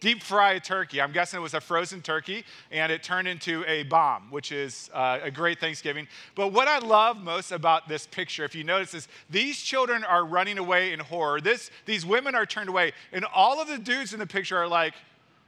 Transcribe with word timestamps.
deep 0.02 0.22
fry 0.22 0.54
a 0.54 0.60
turkey. 0.60 1.00
I'm 1.00 1.14
guessing 1.14 1.40
it 1.40 1.44
was 1.44 1.54
a 1.54 1.62
frozen 1.62 2.02
turkey, 2.02 2.44
and 2.72 2.92
it 2.92 3.04
turned 3.04 3.28
into 3.28 3.64
a 3.68 3.84
bomb, 3.84 4.30
which 4.32 4.52
is 4.52 4.90
uh, 4.94 5.20
a 5.24 5.32
great 5.32 5.60
Thanksgiving. 5.60 6.08
But 6.36 6.52
what 6.52 6.68
I 6.68 6.80
love 6.80 7.18
most 7.18 7.54
about 7.54 7.88
this 7.88 8.08
picture, 8.08 8.44
if 8.44 8.54
you 8.54 8.66
notice, 8.66 8.94
is 8.94 9.08
these 9.30 9.62
children 9.62 10.04
are 10.04 10.26
running 10.26 10.58
away 10.58 10.92
in 10.92 11.00
horror. 11.00 11.40
This, 11.40 11.72
these 11.86 12.06
women 12.06 12.36
are 12.36 12.46
turned 12.46 12.68
away, 12.68 12.92
and 13.14 13.24
all 13.34 13.62
of 13.62 13.70
the 13.70 13.78
dudes 13.78 14.12
in 14.12 14.20
the 14.20 14.28
picture 14.28 14.58
are 14.58 14.68
like, 14.68 14.96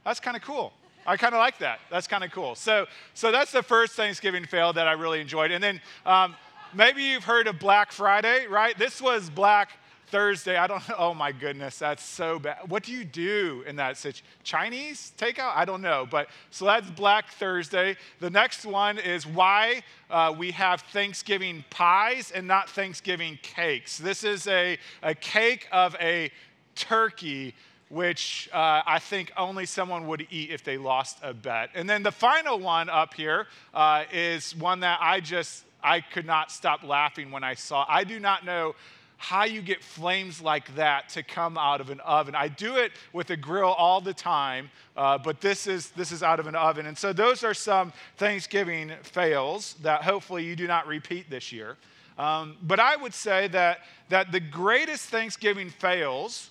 that's 0.04 0.20
kind 0.20 0.36
of 0.36 0.42
cool. 0.42 0.72
I 1.06 1.16
kind 1.16 1.34
of 1.34 1.38
like 1.38 1.58
that. 1.58 1.80
That's 1.90 2.06
kind 2.06 2.24
of 2.24 2.30
cool. 2.30 2.54
So, 2.54 2.86
so 3.12 3.30
that's 3.30 3.52
the 3.52 3.62
first 3.62 3.92
Thanksgiving 3.92 4.46
fail 4.46 4.72
that 4.72 4.88
I 4.88 4.92
really 4.92 5.20
enjoyed. 5.20 5.50
And 5.50 5.62
then 5.62 5.80
um, 6.06 6.34
maybe 6.72 7.02
you've 7.02 7.24
heard 7.24 7.46
of 7.46 7.58
Black 7.58 7.92
Friday, 7.92 8.46
right? 8.46 8.78
This 8.78 9.02
was 9.02 9.28
Black 9.28 9.70
Thursday, 10.14 10.56
I 10.56 10.68
don't 10.68 10.80
Oh 10.96 11.12
my 11.12 11.32
goodness, 11.32 11.76
that's 11.80 12.04
so 12.04 12.38
bad. 12.38 12.58
What 12.68 12.84
do 12.84 12.92
you 12.92 13.04
do 13.04 13.64
in 13.66 13.74
that 13.76 13.96
situation? 13.96 14.24
Chinese 14.44 15.12
takeout? 15.18 15.56
I 15.56 15.64
don't 15.64 15.82
know. 15.82 16.06
But 16.08 16.28
so 16.52 16.66
that's 16.66 16.88
Black 16.88 17.32
Thursday. 17.32 17.96
The 18.20 18.30
next 18.30 18.64
one 18.64 18.98
is 18.98 19.26
why 19.26 19.82
uh, 20.08 20.32
we 20.38 20.52
have 20.52 20.82
Thanksgiving 20.82 21.64
pies 21.68 22.30
and 22.30 22.46
not 22.46 22.70
Thanksgiving 22.70 23.40
cakes. 23.42 23.98
This 23.98 24.22
is 24.22 24.46
a, 24.46 24.78
a 25.02 25.16
cake 25.16 25.66
of 25.72 25.96
a 26.00 26.30
turkey 26.76 27.52
which 27.88 28.48
uh, 28.52 28.82
I 28.86 29.00
think 29.00 29.32
only 29.36 29.66
someone 29.66 30.06
would 30.06 30.28
eat 30.30 30.50
if 30.50 30.62
they 30.62 30.78
lost 30.78 31.18
a 31.24 31.34
bet. 31.34 31.70
And 31.74 31.90
then 31.90 32.04
the 32.04 32.12
final 32.12 32.60
one 32.60 32.88
up 32.88 33.14
here 33.14 33.48
uh, 33.74 34.04
is 34.12 34.54
one 34.54 34.78
that 34.80 35.00
I 35.02 35.18
just 35.18 35.64
I 35.82 36.00
could 36.00 36.24
not 36.24 36.52
stop 36.52 36.84
laughing 36.84 37.32
when 37.32 37.42
I 37.42 37.54
saw. 37.54 37.84
I 37.88 38.04
do 38.04 38.20
not 38.20 38.44
know 38.44 38.76
how 39.24 39.44
you 39.44 39.62
get 39.62 39.82
flames 39.82 40.42
like 40.42 40.74
that 40.74 41.08
to 41.08 41.22
come 41.22 41.56
out 41.56 41.80
of 41.80 41.88
an 41.88 41.98
oven. 42.00 42.34
I 42.34 42.48
do 42.48 42.76
it 42.76 42.92
with 43.14 43.30
a 43.30 43.38
grill 43.38 43.70
all 43.70 44.02
the 44.02 44.12
time, 44.12 44.70
uh, 44.98 45.16
but 45.16 45.40
this 45.40 45.66
is, 45.66 45.88
this 45.92 46.12
is 46.12 46.22
out 46.22 46.40
of 46.40 46.46
an 46.46 46.54
oven. 46.54 46.84
And 46.84 46.96
so 46.96 47.10
those 47.14 47.42
are 47.42 47.54
some 47.54 47.94
Thanksgiving 48.18 48.92
fails 49.02 49.76
that 49.80 50.02
hopefully 50.02 50.44
you 50.44 50.54
do 50.54 50.66
not 50.66 50.86
repeat 50.86 51.30
this 51.30 51.52
year. 51.52 51.78
Um, 52.18 52.58
but 52.62 52.78
I 52.78 52.96
would 52.96 53.14
say 53.14 53.48
that, 53.48 53.78
that 54.10 54.30
the 54.30 54.40
greatest 54.40 55.08
Thanksgiving 55.08 55.70
fails 55.70 56.50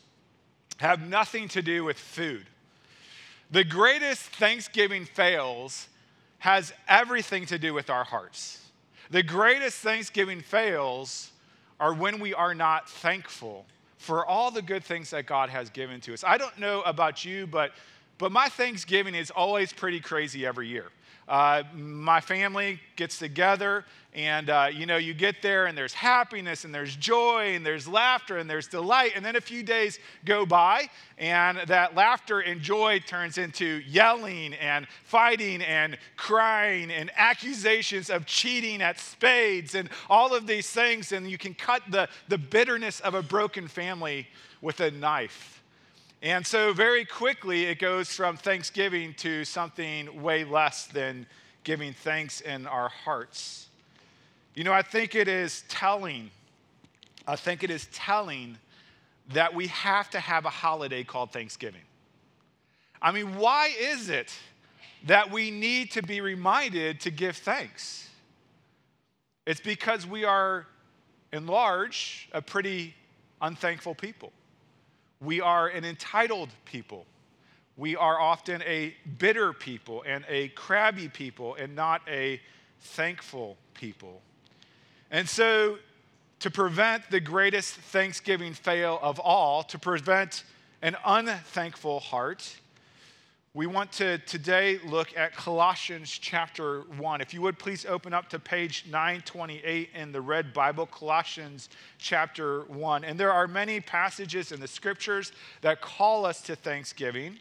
have 0.78 1.08
nothing 1.08 1.48
to 1.50 1.62
do 1.62 1.84
with 1.84 2.00
food. 2.00 2.48
The 3.52 3.64
greatest 3.64 4.24
Thanksgiving 4.38 5.06
fails 5.06 5.90
has 6.40 6.74
everything 6.88 7.46
to 7.46 7.60
do 7.60 7.76
with 7.76 7.92
our 7.92 8.04
hearts. 8.04 8.68
The 9.12 9.22
greatest 9.22 9.78
Thanksgiving 9.78 10.42
fails 10.42 11.33
are 11.80 11.94
when 11.94 12.20
we 12.20 12.34
are 12.34 12.56
not 12.56 12.90
thankful 12.90 13.66
for 13.98 14.26
all 14.26 14.52
the 14.52 14.62
good 14.62 14.84
things 14.84 15.12
that 15.12 15.26
God 15.26 15.50
has 15.50 15.70
given 15.70 16.02
to 16.02 16.14
us. 16.14 16.24
I 16.24 16.38
don't 16.38 16.58
know 16.60 16.82
about 16.82 17.24
you, 17.24 17.48
but, 17.48 17.72
but 18.18 18.32
my 18.32 18.50
Thanksgiving 18.50 19.16
is 19.16 19.32
always 19.32 19.72
pretty 19.72 20.00
crazy 20.00 20.46
every 20.46 20.68
year. 20.68 20.88
Uh, 21.28 21.64
my 21.74 22.20
family 22.20 22.80
gets 22.96 23.18
together, 23.18 23.86
and 24.14 24.50
uh, 24.50 24.68
you 24.72 24.86
know, 24.86 24.98
you 24.98 25.14
get 25.14 25.42
there, 25.42 25.66
and 25.66 25.78
there's 25.78 25.94
happiness, 25.94 26.66
and 26.66 26.76
there's 26.76 26.96
joy, 26.96 27.56
and 27.56 27.66
there's 27.66 27.88
laughter, 27.88 28.38
and 28.38 28.50
there's 28.50 28.68
delight. 28.68 29.14
And 29.16 29.24
then 29.24 29.36
a 29.36 29.42
few 29.42 29.64
days 29.64 30.00
go 30.26 30.46
by, 30.46 30.90
and 31.18 31.60
that 31.68 31.96
laughter 31.96 32.42
and 32.42 32.62
joy 32.62 33.00
turns 33.00 33.38
into 33.38 33.82
yelling, 33.88 34.54
and 34.56 34.86
fighting, 35.06 35.62
and 35.62 35.98
crying, 36.18 36.92
and 36.92 37.10
accusations 37.16 38.10
of 38.10 38.26
cheating 38.26 38.82
at 38.82 39.00
spades, 39.00 39.76
and 39.76 39.90
all 40.10 40.36
of 40.36 40.46
these 40.46 40.70
things. 40.70 41.14
And 41.14 41.30
you 41.30 41.38
can 41.38 41.54
cut 41.54 41.82
the, 41.90 42.10
the 42.28 42.38
bitterness 42.38 43.00
of 43.00 43.16
a 43.16 43.24
broken 43.24 43.68
family 43.68 44.28
with 44.62 44.82
a 44.82 44.92
knife. 44.92 45.63
And 46.24 46.48
so, 46.48 46.72
very 46.72 47.04
quickly, 47.04 47.66
it 47.66 47.80
goes 47.80 48.14
from 48.14 48.38
thanksgiving 48.38 49.14
to 49.16 49.44
something 49.44 50.24
way 50.24 50.46
less 50.46 50.86
than 50.86 51.26
giving 51.66 51.92
thanks 51.92 52.40
in 52.40 52.66
our 52.66 52.88
hearts. 52.88 53.68
You 54.56 54.64
know, 54.64 54.72
I 54.72 54.84
think 54.84 55.16
it 55.16 55.28
is 55.28 55.66
telling, 55.68 56.32
I 57.28 57.36
think 57.36 57.62
it 57.62 57.70
is 57.70 57.90
telling 57.92 58.58
that 59.34 59.54
we 59.54 59.68
have 59.68 60.10
to 60.12 60.20
have 60.22 60.46
a 60.46 60.50
holiday 60.50 61.04
called 61.04 61.34
Thanksgiving. 61.34 61.82
I 63.02 63.12
mean, 63.12 63.36
why 63.36 63.72
is 63.78 64.08
it 64.08 64.34
that 65.08 65.30
we 65.30 65.52
need 65.52 65.92
to 65.92 66.02
be 66.02 66.22
reminded 66.22 67.02
to 67.02 67.12
give 67.12 67.36
thanks? 67.36 68.08
It's 69.46 69.60
because 69.60 70.08
we 70.08 70.24
are, 70.24 70.68
in 71.34 71.48
large, 71.48 72.30
a 72.32 72.42
pretty 72.42 72.94
unthankful 73.42 73.94
people. 73.94 74.32
We 75.24 75.40
are 75.40 75.68
an 75.68 75.86
entitled 75.86 76.50
people. 76.66 77.06
We 77.78 77.96
are 77.96 78.20
often 78.20 78.62
a 78.64 78.94
bitter 79.18 79.54
people 79.54 80.04
and 80.06 80.26
a 80.28 80.50
crabby 80.50 81.08
people 81.08 81.56
and 81.56 81.76
not 81.76 82.02
a 82.08 82.42
thankful 82.80 83.58
people. 83.74 84.22
And 85.10 85.28
so, 85.28 85.78
to 86.40 86.52
prevent 86.52 87.10
the 87.10 87.22
greatest 87.22 87.76
Thanksgiving 87.76 88.54
fail 88.54 89.00
of 89.02 89.18
all, 89.20 89.64
to 89.64 89.80
prevent 89.80 90.44
an 90.82 90.98
unthankful 91.06 92.02
heart, 92.02 92.58
we 93.56 93.68
want 93.68 93.92
to 93.92 94.18
today 94.18 94.80
look 94.84 95.16
at 95.16 95.36
Colossians 95.36 96.10
chapter 96.10 96.82
1. 96.98 97.22
If 97.22 97.36
you 97.36 97.42
would 97.44 97.60
please 97.60 97.86
open 97.86 98.12
up 98.12 98.28
to 98.30 98.40
page 98.40 98.86
928 98.90 99.90
in 99.94 100.12
the 100.12 100.22
Red 100.22 100.56
Bible, 100.56 100.88
Colossians 100.88 101.70
chapter 102.00 102.62
1. 102.62 103.04
And 103.04 103.20
there 103.20 103.32
are 103.32 103.48
many 103.48 103.80
passages 103.80 104.52
in 104.52 104.60
the 104.60 104.68
scriptures 104.68 105.34
that 105.62 105.82
call 105.82 106.26
us 106.26 106.42
to 106.42 106.56
thanksgiving. 106.56 107.38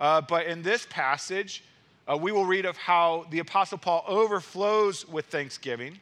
Uh, 0.00 0.20
but 0.20 0.46
in 0.46 0.62
this 0.62 0.84
passage, 0.90 1.62
uh, 2.08 2.16
we 2.16 2.32
will 2.32 2.46
read 2.46 2.64
of 2.66 2.76
how 2.76 3.26
the 3.30 3.38
Apostle 3.38 3.78
Paul 3.78 4.02
overflows 4.08 5.06
with 5.06 5.26
thanksgiving. 5.26 6.00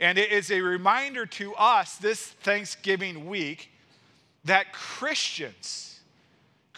And 0.00 0.18
it 0.18 0.30
is 0.32 0.50
a 0.50 0.60
reminder 0.60 1.24
to 1.24 1.54
us 1.54 1.96
this 1.96 2.26
Thanksgiving 2.26 3.26
week 3.26 3.70
that 4.44 4.74
Christians, 4.74 5.87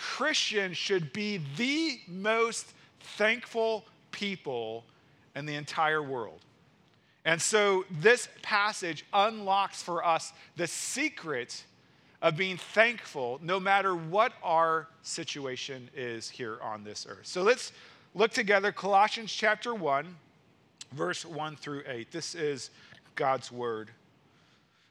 Christians 0.01 0.79
should 0.79 1.13
be 1.13 1.43
the 1.57 2.01
most 2.09 2.73
thankful 3.19 3.85
people 4.13 4.85
in 5.37 5.45
the 5.45 5.55
entire 5.55 6.03
world. 6.03 6.41
And 7.27 7.41
so 7.41 7.85
this 8.01 8.27
passage 8.41 9.05
unlocks 9.13 9.83
for 9.83 10.05
us 10.05 10.33
the 10.57 10.67
secret 10.67 11.65
of 12.23 12.35
being 12.35 12.57
thankful 12.57 13.41
no 13.43 13.61
matter 13.61 13.95
what 13.95 14.33
our 14.43 14.89
situation 15.03 15.91
is 15.95 16.31
here 16.31 16.59
on 16.63 16.83
this 16.83 17.07
earth. 17.07 17.27
So 17.27 17.43
let's 17.43 17.73
look 18.15 18.31
together 18.31 18.73
Colossians 18.73 19.31
chapter 19.31 19.75
1 19.75 20.17
verse 20.93 21.27
1 21.27 21.57
through 21.57 21.83
8. 21.87 22.11
This 22.11 22.35
is 22.35 22.71
God's 23.17 23.53
word. 23.53 23.91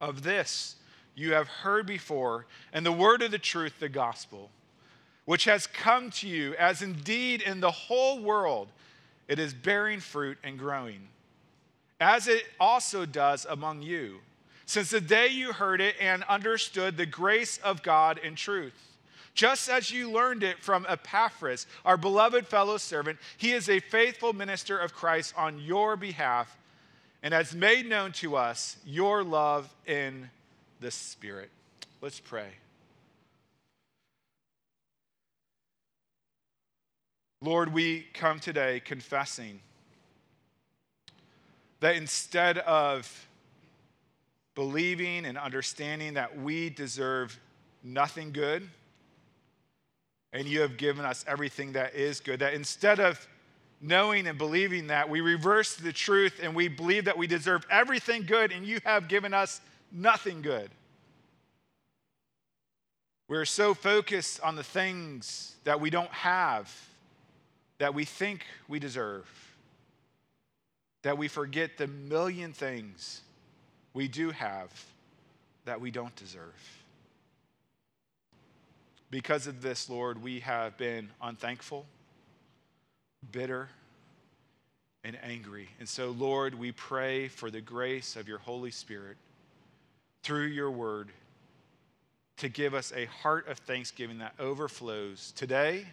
Of 0.00 0.22
this 0.22 0.76
you 1.14 1.32
have 1.32 1.48
heard 1.48 1.86
before, 1.86 2.46
and 2.72 2.86
the 2.86 2.92
word 2.92 3.22
of 3.22 3.32
the 3.32 3.38
truth, 3.38 3.80
the 3.80 3.88
gospel, 3.88 4.50
which 5.24 5.44
has 5.44 5.66
come 5.66 6.10
to 6.10 6.28
you, 6.28 6.54
as 6.54 6.80
indeed 6.82 7.42
in 7.42 7.60
the 7.60 7.70
whole 7.70 8.22
world 8.22 8.68
it 9.26 9.38
is 9.38 9.52
bearing 9.52 10.00
fruit 10.00 10.38
and 10.44 10.58
growing, 10.58 11.08
as 12.00 12.28
it 12.28 12.44
also 12.60 13.04
does 13.04 13.44
among 13.44 13.82
you, 13.82 14.18
since 14.64 14.90
the 14.90 15.00
day 15.00 15.28
you 15.28 15.52
heard 15.52 15.80
it 15.80 15.96
and 16.00 16.22
understood 16.24 16.96
the 16.96 17.06
grace 17.06 17.58
of 17.58 17.82
God 17.82 18.18
in 18.18 18.36
truth. 18.36 18.96
Just 19.34 19.68
as 19.68 19.90
you 19.90 20.10
learned 20.10 20.42
it 20.42 20.58
from 20.60 20.86
Epaphras, 20.88 21.66
our 21.84 21.96
beloved 21.96 22.46
fellow 22.46 22.76
servant, 22.76 23.18
he 23.36 23.52
is 23.52 23.68
a 23.68 23.80
faithful 23.80 24.32
minister 24.32 24.78
of 24.78 24.92
Christ 24.92 25.32
on 25.36 25.58
your 25.60 25.96
behalf 25.96 26.57
and 27.22 27.34
has 27.34 27.54
made 27.54 27.86
known 27.86 28.12
to 28.12 28.36
us 28.36 28.76
your 28.84 29.24
love 29.24 29.68
in 29.86 30.30
the 30.80 30.90
Spirit. 30.90 31.50
Let's 32.00 32.20
pray. 32.20 32.48
Lord, 37.40 37.72
we 37.72 38.06
come 38.14 38.40
today 38.40 38.80
confessing 38.80 39.60
that 41.80 41.94
instead 41.94 42.58
of 42.58 43.28
believing 44.56 45.24
and 45.24 45.38
understanding 45.38 46.14
that 46.14 46.36
we 46.36 46.68
deserve 46.68 47.38
nothing 47.84 48.32
good, 48.32 48.68
and 50.32 50.48
you 50.48 50.60
have 50.60 50.76
given 50.76 51.04
us 51.04 51.24
everything 51.28 51.72
that 51.72 51.94
is 51.94 52.18
good, 52.18 52.40
that 52.40 52.54
instead 52.54 52.98
of 52.98 53.26
knowing 53.80 54.26
and 54.26 54.38
believing 54.38 54.88
that, 54.88 55.08
we 55.08 55.20
reverse 55.20 55.76
the 55.76 55.92
truth 55.92 56.40
and 56.42 56.54
we 56.54 56.68
believe 56.68 57.04
that 57.04 57.16
we 57.16 57.26
deserve 57.26 57.64
everything 57.70 58.24
good 58.24 58.52
and 58.52 58.66
you 58.66 58.80
have 58.84 59.08
given 59.08 59.32
us 59.32 59.60
nothing 59.92 60.42
good. 60.42 60.70
We're 63.28 63.44
so 63.44 63.74
focused 63.74 64.40
on 64.40 64.56
the 64.56 64.64
things 64.64 65.54
that 65.64 65.80
we 65.80 65.90
don't 65.90 66.10
have, 66.10 66.74
that 67.78 67.94
we 67.94 68.04
think 68.04 68.44
we 68.68 68.78
deserve, 68.78 69.28
that 71.02 71.18
we 71.18 71.28
forget 71.28 71.76
the 71.76 71.86
million 71.86 72.52
things 72.52 73.20
we 73.92 74.08
do 74.08 74.30
have 74.30 74.70
that 75.66 75.80
we 75.80 75.90
don't 75.90 76.14
deserve. 76.16 76.54
Because 79.10 79.46
of 79.46 79.60
this, 79.62 79.88
Lord, 79.90 80.22
we 80.22 80.40
have 80.40 80.76
been 80.78 81.10
unthankful 81.20 81.86
bitter, 83.30 83.68
and 85.04 85.16
angry. 85.22 85.68
And 85.78 85.88
so, 85.88 86.10
Lord, 86.10 86.54
we 86.54 86.72
pray 86.72 87.28
for 87.28 87.50
the 87.50 87.60
grace 87.60 88.16
of 88.16 88.28
your 88.28 88.38
Holy 88.38 88.70
Spirit 88.70 89.16
through 90.22 90.46
your 90.46 90.70
word 90.70 91.10
to 92.38 92.48
give 92.48 92.74
us 92.74 92.92
a 92.94 93.06
heart 93.06 93.48
of 93.48 93.58
thanksgiving 93.58 94.18
that 94.18 94.34
overflows 94.38 95.32
today, 95.36 95.86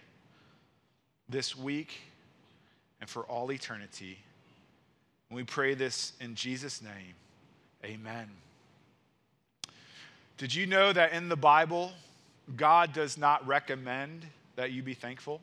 this 1.29 1.55
week, 1.55 1.99
and 3.01 3.09
for 3.09 3.23
all 3.23 3.51
eternity. 3.51 4.17
And 5.29 5.37
we 5.37 5.43
pray 5.43 5.73
this 5.73 6.13
in 6.19 6.35
Jesus' 6.35 6.81
name. 6.81 7.15
Amen. 7.83 8.29
Did 10.37 10.53
you 10.53 10.67
know 10.67 10.91
that 10.91 11.13
in 11.13 11.29
the 11.29 11.35
Bible, 11.35 11.91
God 12.55 12.93
does 12.93 13.17
not 13.17 13.45
recommend 13.47 14.25
that 14.55 14.71
you 14.71 14.83
be 14.83 14.93
thankful? 14.93 15.41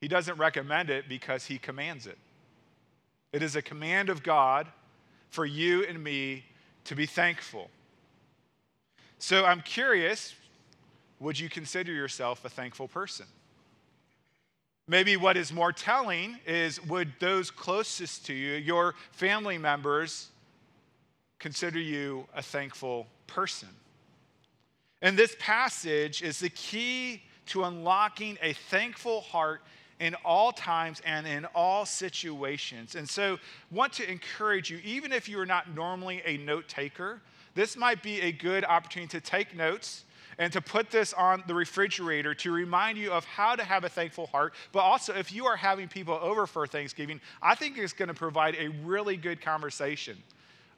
He 0.00 0.08
doesn't 0.08 0.38
recommend 0.38 0.90
it 0.90 1.08
because 1.08 1.46
he 1.46 1.58
commands 1.58 2.06
it. 2.06 2.18
It 3.32 3.42
is 3.42 3.56
a 3.56 3.62
command 3.62 4.08
of 4.08 4.22
God 4.22 4.66
for 5.30 5.44
you 5.44 5.84
and 5.84 6.02
me 6.02 6.44
to 6.84 6.94
be 6.94 7.06
thankful. 7.06 7.70
So 9.18 9.44
I'm 9.44 9.60
curious 9.60 10.34
would 11.20 11.38
you 11.38 11.48
consider 11.48 11.92
yourself 11.92 12.44
a 12.44 12.48
thankful 12.48 12.86
person? 12.86 13.26
Maybe 14.86 15.16
what 15.16 15.36
is 15.36 15.52
more 15.52 15.72
telling 15.72 16.38
is 16.46 16.82
would 16.86 17.12
those 17.18 17.50
closest 17.50 18.24
to 18.26 18.32
you, 18.32 18.54
your 18.54 18.94
family 19.10 19.58
members, 19.58 20.28
consider 21.38 21.80
you 21.80 22.26
a 22.34 22.42
thankful 22.42 23.06
person? 23.26 23.68
And 25.02 25.16
this 25.16 25.36
passage 25.38 26.22
is 26.22 26.40
the 26.40 26.50
key 26.50 27.22
to 27.46 27.64
unlocking 27.64 28.38
a 28.40 28.52
thankful 28.52 29.20
heart 29.22 29.62
in 30.00 30.14
all 30.24 30.52
times 30.52 31.02
and 31.04 31.26
in 31.26 31.44
all 31.54 31.84
situations. 31.84 32.94
And 32.94 33.08
so, 33.08 33.38
want 33.70 33.92
to 33.94 34.10
encourage 34.10 34.70
you, 34.70 34.78
even 34.84 35.12
if 35.12 35.28
you 35.28 35.38
are 35.40 35.46
not 35.46 35.74
normally 35.74 36.22
a 36.24 36.36
note 36.38 36.68
taker, 36.68 37.20
this 37.54 37.76
might 37.76 38.02
be 38.02 38.20
a 38.20 38.32
good 38.32 38.64
opportunity 38.64 39.18
to 39.18 39.20
take 39.20 39.56
notes 39.56 40.04
and 40.38 40.52
to 40.52 40.60
put 40.60 40.90
this 40.90 41.12
on 41.12 41.42
the 41.48 41.54
refrigerator 41.54 42.32
to 42.32 42.52
remind 42.52 42.96
you 42.96 43.10
of 43.10 43.24
how 43.24 43.56
to 43.56 43.64
have 43.64 43.82
a 43.82 43.88
thankful 43.88 44.28
heart. 44.28 44.54
But 44.72 44.80
also, 44.80 45.12
if 45.14 45.32
you 45.32 45.46
are 45.46 45.56
having 45.56 45.88
people 45.88 46.14
over 46.22 46.46
for 46.46 46.66
Thanksgiving, 46.66 47.20
I 47.42 47.56
think 47.56 47.76
it's 47.76 47.92
going 47.92 48.08
to 48.08 48.14
provide 48.14 48.54
a 48.56 48.68
really 48.84 49.16
good 49.16 49.40
conversation 49.40 50.16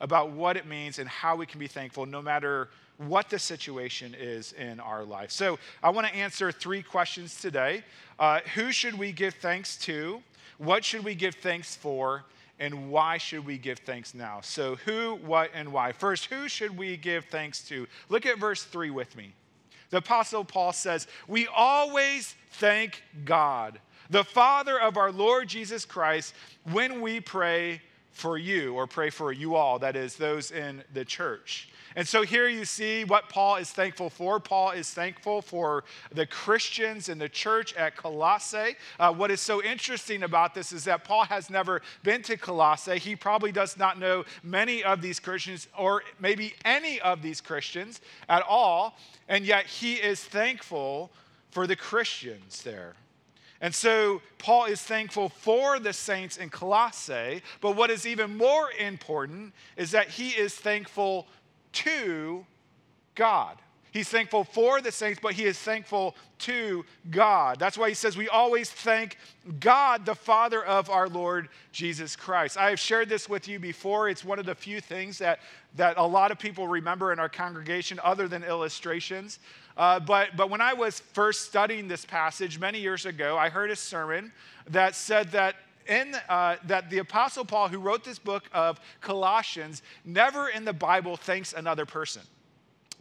about 0.00 0.30
what 0.30 0.56
it 0.56 0.66
means 0.66 0.98
and 0.98 1.08
how 1.08 1.36
we 1.36 1.44
can 1.44 1.60
be 1.60 1.66
thankful 1.66 2.06
no 2.06 2.22
matter 2.22 2.70
what 3.06 3.30
the 3.30 3.38
situation 3.38 4.14
is 4.18 4.52
in 4.52 4.78
our 4.78 5.04
life. 5.04 5.30
So 5.30 5.58
I 5.82 5.90
want 5.90 6.06
to 6.06 6.14
answer 6.14 6.52
three 6.52 6.82
questions 6.82 7.40
today. 7.40 7.82
Uh, 8.18 8.40
who 8.54 8.72
should 8.72 8.98
we 8.98 9.10
give 9.12 9.34
thanks 9.34 9.76
to? 9.78 10.22
What 10.58 10.84
should 10.84 11.04
we 11.04 11.14
give 11.14 11.36
thanks 11.36 11.74
for? 11.74 12.24
And 12.58 12.90
why 12.90 13.16
should 13.16 13.46
we 13.46 13.56
give 13.56 13.78
thanks 13.78 14.12
now? 14.12 14.40
So, 14.42 14.76
who, 14.84 15.18
what, 15.24 15.50
and 15.54 15.72
why. 15.72 15.92
First, 15.92 16.26
who 16.26 16.46
should 16.46 16.76
we 16.76 16.98
give 16.98 17.24
thanks 17.24 17.62
to? 17.68 17.86
Look 18.10 18.26
at 18.26 18.38
verse 18.38 18.64
3 18.64 18.90
with 18.90 19.16
me. 19.16 19.32
The 19.88 19.96
Apostle 19.96 20.44
Paul 20.44 20.74
says, 20.74 21.06
We 21.26 21.46
always 21.46 22.34
thank 22.50 23.02
God, 23.24 23.80
the 24.10 24.24
Father 24.24 24.78
of 24.78 24.98
our 24.98 25.10
Lord 25.10 25.48
Jesus 25.48 25.86
Christ, 25.86 26.34
when 26.64 27.00
we 27.00 27.20
pray 27.20 27.80
for 28.10 28.36
you 28.36 28.74
or 28.74 28.86
pray 28.86 29.08
for 29.08 29.32
you 29.32 29.54
all, 29.54 29.78
that 29.78 29.96
is, 29.96 30.16
those 30.16 30.50
in 30.50 30.84
the 30.92 31.06
church. 31.06 31.69
And 31.96 32.06
so 32.06 32.22
here 32.22 32.48
you 32.48 32.64
see 32.64 33.04
what 33.04 33.28
Paul 33.28 33.56
is 33.56 33.70
thankful 33.70 34.10
for. 34.10 34.38
Paul 34.38 34.70
is 34.70 34.90
thankful 34.90 35.42
for 35.42 35.84
the 36.12 36.26
Christians 36.26 37.08
in 37.08 37.18
the 37.18 37.28
church 37.28 37.74
at 37.74 37.96
Colossae. 37.96 38.76
Uh, 38.98 39.12
what 39.12 39.30
is 39.30 39.40
so 39.40 39.62
interesting 39.62 40.22
about 40.22 40.54
this 40.54 40.72
is 40.72 40.84
that 40.84 41.04
Paul 41.04 41.24
has 41.24 41.50
never 41.50 41.82
been 42.02 42.22
to 42.22 42.36
Colossae. 42.36 42.98
He 42.98 43.16
probably 43.16 43.52
does 43.52 43.76
not 43.76 43.98
know 43.98 44.24
many 44.42 44.84
of 44.84 45.02
these 45.02 45.18
Christians 45.18 45.66
or 45.76 46.02
maybe 46.20 46.54
any 46.64 47.00
of 47.00 47.22
these 47.22 47.40
Christians 47.40 48.00
at 48.28 48.42
all. 48.48 48.96
And 49.28 49.44
yet 49.44 49.66
he 49.66 49.94
is 49.94 50.22
thankful 50.22 51.10
for 51.50 51.66
the 51.66 51.76
Christians 51.76 52.62
there. 52.62 52.94
And 53.60 53.74
so 53.74 54.22
Paul 54.38 54.64
is 54.64 54.80
thankful 54.80 55.28
for 55.28 55.78
the 55.78 55.92
saints 55.92 56.38
in 56.38 56.48
Colossae, 56.48 57.42
but 57.60 57.76
what 57.76 57.90
is 57.90 58.06
even 58.06 58.36
more 58.36 58.70
important 58.72 59.52
is 59.76 59.90
that 59.90 60.08
he 60.08 60.30
is 60.30 60.54
thankful 60.54 61.26
to 61.72 62.44
God. 63.14 63.58
He's 63.92 64.08
thankful 64.08 64.44
for 64.44 64.80
the 64.80 64.92
saints, 64.92 65.18
but 65.20 65.32
he 65.32 65.44
is 65.44 65.58
thankful 65.58 66.14
to 66.40 66.84
God. 67.10 67.58
That's 67.58 67.76
why 67.76 67.88
he 67.88 67.94
says 67.94 68.16
we 68.16 68.28
always 68.28 68.70
thank 68.70 69.18
God, 69.58 70.06
the 70.06 70.14
Father 70.14 70.64
of 70.64 70.88
our 70.90 71.08
Lord 71.08 71.48
Jesus 71.72 72.14
Christ. 72.14 72.56
I 72.56 72.70
have 72.70 72.78
shared 72.78 73.08
this 73.08 73.28
with 73.28 73.48
you 73.48 73.58
before. 73.58 74.08
It's 74.08 74.24
one 74.24 74.38
of 74.38 74.46
the 74.46 74.54
few 74.54 74.80
things 74.80 75.18
that, 75.18 75.40
that 75.74 75.96
a 75.96 76.06
lot 76.06 76.30
of 76.30 76.38
people 76.38 76.68
remember 76.68 77.12
in 77.12 77.18
our 77.18 77.28
congregation, 77.28 77.98
other 78.04 78.28
than 78.28 78.44
illustrations. 78.44 79.40
Uh, 79.76 79.98
but, 79.98 80.36
but 80.36 80.50
when 80.50 80.60
I 80.60 80.72
was 80.72 81.00
first 81.00 81.46
studying 81.46 81.88
this 81.88 82.04
passage 82.04 82.60
many 82.60 82.78
years 82.78 83.06
ago, 83.06 83.36
I 83.36 83.48
heard 83.48 83.70
a 83.70 83.76
sermon 83.76 84.32
that 84.68 84.94
said 84.94 85.32
that 85.32 85.56
in, 85.90 86.14
uh, 86.28 86.56
that 86.66 86.88
the 86.88 86.98
Apostle 86.98 87.44
Paul, 87.44 87.68
who 87.68 87.78
wrote 87.78 88.04
this 88.04 88.18
book 88.18 88.44
of 88.52 88.80
Colossians, 89.00 89.82
never 90.04 90.48
in 90.48 90.64
the 90.64 90.72
Bible 90.72 91.16
thanks 91.16 91.52
another 91.52 91.84
person. 91.84 92.22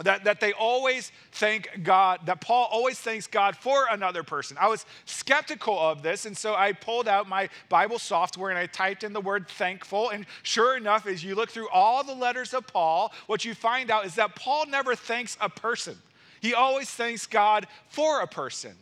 that, 0.04 0.24
that 0.24 0.40
they 0.40 0.54
always 0.54 1.12
thank 1.34 1.84
God, 1.84 2.22
that 2.26 2.40
Paul 2.42 2.68
always 2.72 2.98
thanks 2.98 3.28
God 3.28 3.56
for 3.56 3.86
another 3.92 4.24
person. 4.24 4.58
I 4.60 4.68
was 4.68 4.86
skeptical 5.06 5.78
of 5.78 6.02
this, 6.02 6.26
and 6.26 6.38
so 6.38 6.56
I 6.56 6.72
pulled 6.72 7.08
out 7.08 7.28
my 7.28 7.50
Bible 7.68 8.00
software 8.00 8.50
and 8.50 8.58
I 8.58 8.66
typed 8.66 9.04
in 9.04 9.12
the 9.12 9.22
word 9.22 9.48
thankful. 9.50 10.10
And 10.10 10.26
sure 10.44 10.78
enough, 10.78 11.06
as 11.06 11.24
you 11.24 11.36
look 11.36 11.52
through 11.52 11.70
all 11.70 12.04
the 12.04 12.14
letters 12.14 12.54
of 12.54 12.66
Paul, 12.66 13.14
what 13.28 13.44
you 13.44 13.54
find 13.54 13.92
out 13.92 14.06
is 14.06 14.16
that 14.16 14.36
Paul 14.36 14.68
never 14.68 14.96
thanks 14.96 15.38
a 15.42 15.50
person, 15.50 15.98
he 16.42 16.54
always 16.54 16.90
thanks 16.90 17.28
God 17.28 17.68
for 17.90 18.22
a 18.22 18.28
person. 18.28 18.76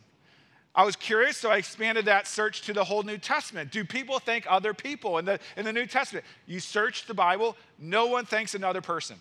I 0.74 0.84
was 0.84 0.94
curious, 0.94 1.36
so 1.36 1.50
I 1.50 1.56
expanded 1.56 2.04
that 2.04 2.28
search 2.28 2.62
to 2.62 2.72
the 2.72 2.84
whole 2.84 3.02
New 3.02 3.18
Testament. 3.18 3.72
Do 3.72 3.84
people 3.84 4.18
thank 4.18 4.46
other 4.48 4.72
people 4.72 5.18
in 5.18 5.24
the, 5.24 5.40
in 5.56 5.64
the 5.64 5.72
New 5.72 5.86
Testament? 5.86 6.24
You 6.46 6.60
search 6.60 7.06
the 7.06 7.14
Bible, 7.14 7.56
no 7.78 8.06
one 8.06 8.24
thanks 8.24 8.54
another 8.54 8.80
person. 8.80 9.16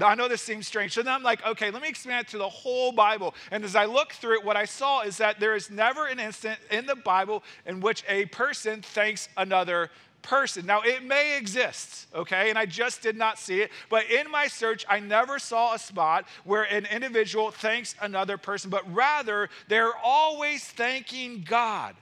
I 0.00 0.14
know 0.14 0.28
this 0.28 0.42
seems 0.42 0.66
strange. 0.66 0.92
So 0.92 1.02
then 1.02 1.14
I'm 1.14 1.22
like, 1.22 1.44
okay, 1.46 1.70
let 1.70 1.80
me 1.80 1.88
expand 1.88 2.26
it 2.26 2.30
to 2.30 2.38
the 2.38 2.48
whole 2.48 2.90
Bible. 2.90 3.34
And 3.50 3.64
as 3.64 3.76
I 3.76 3.84
look 3.84 4.12
through 4.12 4.40
it, 4.40 4.44
what 4.44 4.56
I 4.56 4.64
saw 4.64 5.02
is 5.02 5.18
that 5.18 5.38
there 5.38 5.54
is 5.54 5.70
never 5.70 6.06
an 6.06 6.18
instant 6.18 6.58
in 6.70 6.86
the 6.86 6.96
Bible 6.96 7.44
in 7.64 7.80
which 7.80 8.02
a 8.08 8.26
person 8.26 8.82
thanks 8.82 9.28
another 9.36 9.90
person. 10.24 10.66
Now, 10.66 10.80
it 10.80 11.04
may 11.04 11.38
exist, 11.38 12.08
okay, 12.14 12.50
and 12.50 12.58
I 12.58 12.66
just 12.66 13.00
did 13.00 13.16
not 13.16 13.38
see 13.38 13.60
it, 13.60 13.70
but 13.88 14.10
in 14.10 14.30
my 14.30 14.48
search, 14.48 14.84
I 14.88 14.98
never 14.98 15.38
saw 15.38 15.74
a 15.74 15.78
spot 15.78 16.26
where 16.42 16.64
an 16.64 16.86
individual 16.86 17.52
thanks 17.52 17.94
another 18.00 18.36
person, 18.36 18.70
but 18.70 18.92
rather 18.92 19.48
they're 19.68 19.96
always 20.02 20.64
thanking 20.64 21.44
God. 21.48 21.94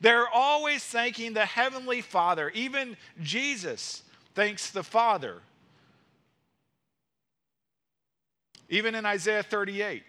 They're 0.00 0.28
always 0.28 0.84
thanking 0.84 1.32
the 1.32 1.44
Heavenly 1.44 2.00
Father. 2.00 2.50
Even 2.50 2.96
Jesus 3.22 4.02
thanks 4.34 4.70
the 4.70 4.84
Father. 4.84 5.40
Even 8.68 8.94
in 8.94 9.04
Isaiah 9.04 9.42
38, 9.42 10.04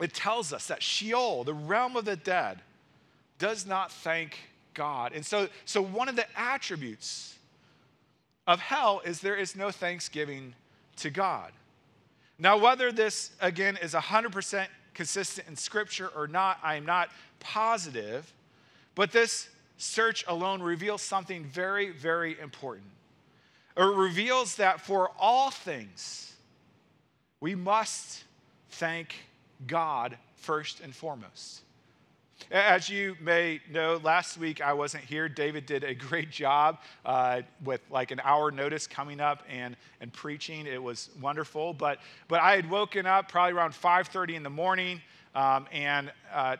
it 0.00 0.14
tells 0.14 0.52
us 0.52 0.68
that 0.68 0.82
Sheol, 0.82 1.44
the 1.44 1.54
realm 1.54 1.96
of 1.96 2.04
the 2.04 2.16
dead, 2.16 2.60
does 3.38 3.66
not 3.66 3.90
thank 3.90 4.38
God. 4.74 5.12
And 5.14 5.24
so, 5.24 5.48
so 5.64 5.82
one 5.82 6.08
of 6.08 6.16
the 6.16 6.26
attributes 6.38 7.38
of 8.46 8.60
hell 8.60 9.00
is 9.04 9.20
there 9.20 9.36
is 9.36 9.56
no 9.56 9.70
thanksgiving 9.70 10.54
to 10.96 11.10
God. 11.10 11.52
Now, 12.38 12.58
whether 12.58 12.92
this, 12.92 13.30
again, 13.40 13.78
is 13.80 13.94
100% 13.94 14.66
consistent 14.92 15.48
in 15.48 15.56
Scripture 15.56 16.10
or 16.14 16.26
not, 16.26 16.58
I 16.62 16.74
am 16.74 16.84
not 16.84 17.10
positive, 17.40 18.32
but 18.94 19.12
this 19.12 19.48
search 19.76 20.24
alone 20.26 20.62
reveals 20.62 21.02
something 21.02 21.44
very, 21.44 21.90
very 21.90 22.38
important. 22.40 22.86
It 23.76 23.82
reveals 23.82 24.56
that 24.56 24.80
for 24.80 25.10
all 25.18 25.50
things, 25.50 26.34
we 27.40 27.54
must 27.54 28.24
thank 28.70 29.14
God 29.66 30.16
first 30.36 30.80
and 30.80 30.94
foremost. 30.94 31.62
As 32.50 32.88
you 32.90 33.16
may 33.20 33.60
know, 33.70 34.00
last 34.02 34.38
week 34.38 34.60
I 34.60 34.72
wasn't 34.72 35.04
here. 35.04 35.28
David 35.28 35.66
did 35.66 35.84
a 35.84 35.94
great 35.94 36.30
job 36.30 36.78
uh, 37.04 37.42
with 37.64 37.80
like 37.90 38.10
an 38.10 38.20
hour 38.22 38.50
notice 38.50 38.86
coming 38.86 39.20
up 39.20 39.42
and, 39.48 39.76
and 40.00 40.12
preaching. 40.12 40.66
It 40.66 40.82
was 40.82 41.10
wonderful. 41.20 41.72
But, 41.72 42.00
but 42.28 42.40
I 42.40 42.56
had 42.56 42.68
woken 42.68 43.06
up 43.06 43.28
probably 43.28 43.52
around 43.54 43.72
5.30 43.72 44.34
in 44.34 44.42
the 44.42 44.50
morning 44.50 45.00
um, 45.34 45.66
and 45.72 46.12
uh, 46.32 46.56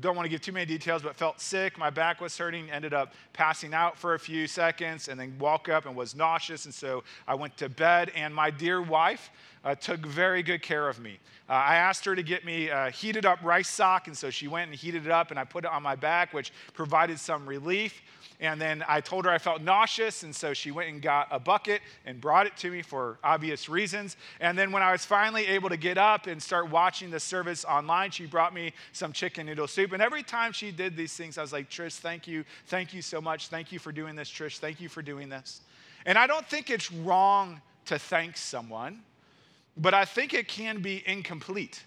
don't 0.00 0.16
want 0.16 0.26
to 0.26 0.30
give 0.30 0.40
too 0.40 0.52
many 0.52 0.66
details, 0.66 1.02
but 1.02 1.14
felt 1.14 1.40
sick. 1.40 1.78
My 1.78 1.90
back 1.90 2.20
was 2.20 2.36
hurting, 2.36 2.68
ended 2.70 2.92
up 2.92 3.14
passing 3.32 3.72
out 3.72 3.96
for 3.96 4.14
a 4.14 4.18
few 4.18 4.48
seconds, 4.48 5.06
and 5.06 5.18
then 5.20 5.36
woke 5.38 5.68
up 5.68 5.86
and 5.86 5.94
was 5.94 6.16
nauseous. 6.16 6.64
And 6.64 6.74
so 6.74 7.04
I 7.28 7.36
went 7.36 7.56
to 7.58 7.68
bed, 7.68 8.10
and 8.16 8.34
my 8.34 8.50
dear 8.50 8.82
wife 8.82 9.30
uh, 9.64 9.74
took 9.74 10.00
very 10.00 10.42
good 10.42 10.62
care 10.62 10.88
of 10.88 11.00
me. 11.00 11.18
Uh, 11.48 11.52
I 11.52 11.76
asked 11.76 12.04
her 12.04 12.14
to 12.14 12.22
get 12.22 12.44
me 12.44 12.68
a 12.68 12.90
heated 12.90 13.26
up 13.26 13.38
rice 13.42 13.68
sock, 13.68 14.06
and 14.06 14.16
so 14.16 14.30
she 14.30 14.48
went 14.48 14.70
and 14.70 14.78
heated 14.78 15.06
it 15.06 15.12
up, 15.12 15.30
and 15.30 15.38
I 15.38 15.44
put 15.44 15.64
it 15.64 15.70
on 15.70 15.82
my 15.82 15.96
back, 15.96 16.32
which 16.32 16.52
provided 16.72 17.18
some 17.18 17.46
relief. 17.46 18.02
And 18.40 18.60
then 18.60 18.84
I 18.88 19.00
told 19.00 19.24
her 19.26 19.30
I 19.30 19.38
felt 19.38 19.62
nauseous, 19.62 20.22
and 20.22 20.34
so 20.34 20.54
she 20.54 20.70
went 20.70 20.90
and 20.90 21.00
got 21.00 21.28
a 21.30 21.38
bucket 21.38 21.82
and 22.04 22.20
brought 22.20 22.46
it 22.46 22.56
to 22.58 22.70
me 22.70 22.82
for 22.82 23.18
obvious 23.22 23.68
reasons. 23.68 24.16
And 24.40 24.58
then 24.58 24.72
when 24.72 24.82
I 24.82 24.92
was 24.92 25.04
finally 25.04 25.46
able 25.46 25.68
to 25.68 25.76
get 25.76 25.98
up 25.98 26.26
and 26.26 26.42
start 26.42 26.70
watching 26.70 27.10
the 27.10 27.20
service 27.20 27.64
online, 27.64 28.10
she 28.10 28.26
brought 28.26 28.52
me 28.52 28.72
some 28.92 29.12
chicken 29.12 29.46
noodle 29.46 29.68
soup. 29.68 29.92
And 29.92 30.02
every 30.02 30.22
time 30.22 30.52
she 30.52 30.72
did 30.72 30.96
these 30.96 31.14
things, 31.14 31.38
I 31.38 31.42
was 31.42 31.52
like, 31.52 31.70
Trish, 31.70 31.98
thank 31.98 32.26
you. 32.26 32.44
Thank 32.66 32.92
you 32.92 33.02
so 33.02 33.20
much. 33.20 33.48
Thank 33.48 33.70
you 33.70 33.78
for 33.78 33.92
doing 33.92 34.16
this, 34.16 34.30
Trish. 34.30 34.58
Thank 34.58 34.80
you 34.80 34.88
for 34.88 35.02
doing 35.02 35.28
this. 35.28 35.60
And 36.06 36.18
I 36.18 36.26
don't 36.26 36.46
think 36.46 36.70
it's 36.70 36.90
wrong 36.90 37.60
to 37.86 37.98
thank 37.98 38.36
someone, 38.36 39.00
but 39.76 39.94
I 39.94 40.04
think 40.04 40.34
it 40.34 40.48
can 40.48 40.80
be 40.80 41.02
incomplete 41.06 41.82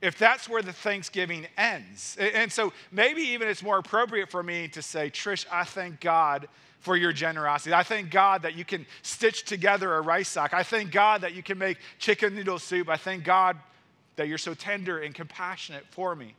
if 0.00 0.18
that's 0.18 0.48
where 0.48 0.62
the 0.62 0.72
Thanksgiving 0.72 1.46
ends. 1.56 2.16
And 2.18 2.52
so 2.52 2.72
maybe 2.90 3.22
even 3.22 3.48
it's 3.48 3.62
more 3.62 3.78
appropriate 3.78 4.30
for 4.30 4.42
me 4.42 4.68
to 4.68 4.82
say, 4.82 5.10
Trish, 5.10 5.46
I 5.50 5.64
thank 5.64 6.00
God 6.00 6.48
for 6.80 6.96
your 6.96 7.12
generosity. 7.12 7.72
I 7.72 7.84
thank 7.84 8.10
God 8.10 8.42
that 8.42 8.56
you 8.56 8.64
can 8.64 8.84
stitch 9.02 9.44
together 9.44 9.94
a 9.94 10.00
rice 10.00 10.28
sock. 10.28 10.52
I 10.52 10.64
thank 10.64 10.90
God 10.90 11.20
that 11.20 11.32
you 11.32 11.42
can 11.42 11.56
make 11.56 11.78
chicken 12.00 12.34
noodle 12.34 12.58
soup. 12.58 12.88
I 12.88 12.96
thank 12.96 13.22
God 13.22 13.56
that 14.16 14.26
you're 14.26 14.38
so 14.38 14.54
tender 14.54 14.98
and 14.98 15.14
compassionate 15.14 15.86
for 15.90 16.16
me. 16.16 16.34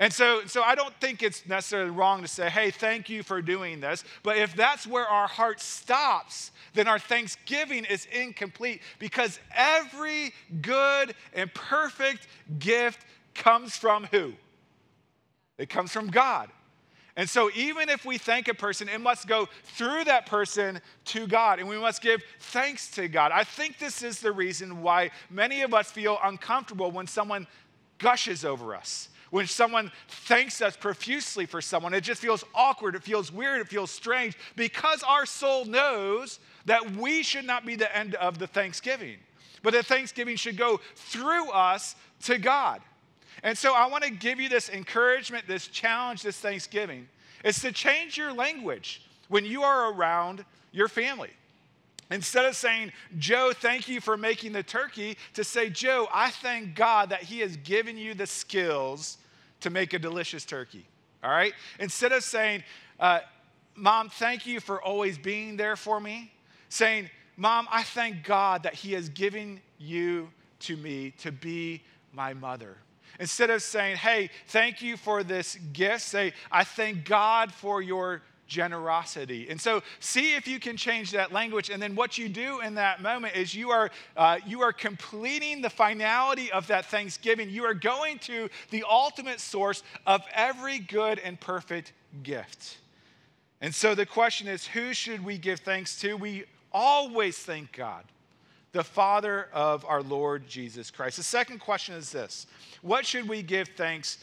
And 0.00 0.10
so, 0.10 0.46
so 0.46 0.62
I 0.62 0.74
don't 0.74 0.94
think 0.98 1.22
it's 1.22 1.46
necessarily 1.46 1.90
wrong 1.90 2.22
to 2.22 2.28
say, 2.28 2.48
hey, 2.48 2.70
thank 2.70 3.10
you 3.10 3.22
for 3.22 3.42
doing 3.42 3.80
this. 3.80 4.02
But 4.22 4.38
if 4.38 4.56
that's 4.56 4.86
where 4.86 5.06
our 5.06 5.28
heart 5.28 5.60
stops, 5.60 6.52
then 6.72 6.88
our 6.88 6.98
thanksgiving 6.98 7.84
is 7.84 8.06
incomplete 8.06 8.80
because 8.98 9.38
every 9.54 10.32
good 10.62 11.14
and 11.34 11.52
perfect 11.52 12.28
gift 12.58 13.04
comes 13.34 13.76
from 13.76 14.04
who? 14.10 14.32
It 15.58 15.68
comes 15.68 15.92
from 15.92 16.08
God. 16.08 16.48
And 17.14 17.28
so, 17.28 17.50
even 17.54 17.90
if 17.90 18.06
we 18.06 18.16
thank 18.16 18.48
a 18.48 18.54
person, 18.54 18.88
it 18.88 19.02
must 19.02 19.28
go 19.28 19.48
through 19.64 20.04
that 20.04 20.24
person 20.24 20.80
to 21.06 21.26
God, 21.26 21.58
and 21.58 21.68
we 21.68 21.76
must 21.76 22.00
give 22.00 22.22
thanks 22.38 22.90
to 22.92 23.08
God. 23.08 23.32
I 23.32 23.44
think 23.44 23.78
this 23.78 24.02
is 24.02 24.20
the 24.20 24.32
reason 24.32 24.80
why 24.80 25.10
many 25.28 25.60
of 25.60 25.74
us 25.74 25.90
feel 25.90 26.18
uncomfortable 26.24 26.90
when 26.90 27.06
someone 27.06 27.46
gushes 27.98 28.46
over 28.46 28.74
us 28.74 29.09
when 29.30 29.46
someone 29.46 29.90
thanks 30.08 30.60
us 30.60 30.76
profusely 30.76 31.46
for 31.46 31.60
someone, 31.60 31.94
it 31.94 32.02
just 32.02 32.20
feels 32.20 32.44
awkward, 32.54 32.94
it 32.94 33.02
feels 33.02 33.32
weird, 33.32 33.60
it 33.60 33.68
feels 33.68 33.90
strange 33.90 34.36
because 34.56 35.02
our 35.02 35.24
soul 35.24 35.64
knows 35.64 36.40
that 36.66 36.96
we 36.96 37.22
should 37.22 37.44
not 37.44 37.64
be 37.64 37.76
the 37.76 37.96
end 37.96 38.14
of 38.16 38.38
the 38.38 38.46
thanksgiving, 38.46 39.16
but 39.62 39.72
that 39.72 39.86
thanksgiving 39.86 40.36
should 40.36 40.56
go 40.56 40.80
through 40.94 41.50
us 41.50 41.96
to 42.22 42.38
God. 42.38 42.80
And 43.42 43.56
so 43.56 43.74
I 43.74 43.86
want 43.86 44.04
to 44.04 44.10
give 44.10 44.40
you 44.40 44.48
this 44.48 44.68
encouragement, 44.68 45.46
this 45.46 45.68
challenge, 45.68 46.22
this 46.22 46.36
thanksgiving. 46.36 47.08
It's 47.44 47.60
to 47.62 47.72
change 47.72 48.18
your 48.18 48.32
language 48.32 49.02
when 49.28 49.46
you 49.46 49.62
are 49.62 49.92
around 49.92 50.44
your 50.72 50.88
family. 50.88 51.30
Instead 52.10 52.44
of 52.44 52.56
saying, 52.56 52.92
Joe, 53.18 53.52
thank 53.54 53.88
you 53.88 54.00
for 54.00 54.16
making 54.16 54.52
the 54.52 54.62
turkey, 54.62 55.16
to 55.34 55.44
say, 55.44 55.70
Joe, 55.70 56.08
I 56.12 56.30
thank 56.30 56.74
God 56.74 57.10
that 57.10 57.22
He 57.22 57.40
has 57.40 57.56
given 57.58 57.96
you 57.96 58.14
the 58.14 58.26
skills 58.26 59.18
to 59.60 59.70
make 59.70 59.92
a 59.92 59.98
delicious 59.98 60.44
turkey. 60.44 60.86
All 61.22 61.30
right? 61.30 61.52
Instead 61.78 62.12
of 62.12 62.24
saying, 62.24 62.64
uh, 62.98 63.20
Mom, 63.76 64.08
thank 64.08 64.44
you 64.46 64.58
for 64.58 64.82
always 64.82 65.18
being 65.18 65.56
there 65.56 65.76
for 65.76 66.00
me, 66.00 66.32
saying, 66.68 67.08
Mom, 67.36 67.68
I 67.70 67.82
thank 67.84 68.24
God 68.24 68.64
that 68.64 68.74
He 68.74 68.92
has 68.94 69.08
given 69.08 69.60
you 69.78 70.30
to 70.60 70.76
me 70.76 71.12
to 71.18 71.30
be 71.30 71.82
my 72.12 72.34
mother. 72.34 72.76
Instead 73.18 73.50
of 73.50 73.62
saying, 73.62 73.96
Hey, 73.96 74.30
thank 74.48 74.82
you 74.82 74.96
for 74.96 75.22
this 75.22 75.56
gift, 75.72 76.02
say, 76.02 76.32
I 76.50 76.64
thank 76.64 77.04
God 77.04 77.52
for 77.52 77.80
your 77.80 78.22
generosity. 78.50 79.46
And 79.48 79.58
so, 79.58 79.82
see 80.00 80.34
if 80.34 80.46
you 80.46 80.60
can 80.60 80.76
change 80.76 81.12
that 81.12 81.32
language. 81.32 81.70
And 81.70 81.80
then, 81.80 81.94
what 81.94 82.18
you 82.18 82.28
do 82.28 82.60
in 82.60 82.74
that 82.74 83.00
moment 83.00 83.36
is 83.36 83.54
you 83.54 83.70
are 83.70 83.90
uh, 84.16 84.38
you 84.44 84.60
are 84.60 84.74
completing 84.74 85.62
the 85.62 85.70
finality 85.70 86.52
of 86.52 86.66
that 86.66 86.84
Thanksgiving. 86.86 87.48
You 87.48 87.64
are 87.64 87.72
going 87.74 88.18
to 88.20 88.50
the 88.68 88.84
ultimate 88.86 89.40
source 89.40 89.82
of 90.04 90.20
every 90.34 90.80
good 90.80 91.18
and 91.20 91.40
perfect 91.40 91.94
gift. 92.22 92.76
And 93.62 93.74
so, 93.74 93.94
the 93.94 94.04
question 94.04 94.48
is, 94.48 94.66
who 94.66 94.92
should 94.92 95.24
we 95.24 95.38
give 95.38 95.60
thanks 95.60 95.98
to? 96.00 96.14
We 96.14 96.44
always 96.72 97.38
thank 97.38 97.72
God 97.72 98.04
the 98.72 98.84
Father 98.84 99.48
of 99.52 99.84
our 99.84 100.02
Lord 100.02 100.46
Jesus 100.48 100.90
Christ. 100.90 101.16
The 101.16 101.22
second 101.22 101.60
question 101.60 101.94
is 101.94 102.10
this 102.10 102.46
What 102.82 103.06
should 103.06 103.28
we 103.28 103.42
give 103.42 103.68
thanks 103.76 104.18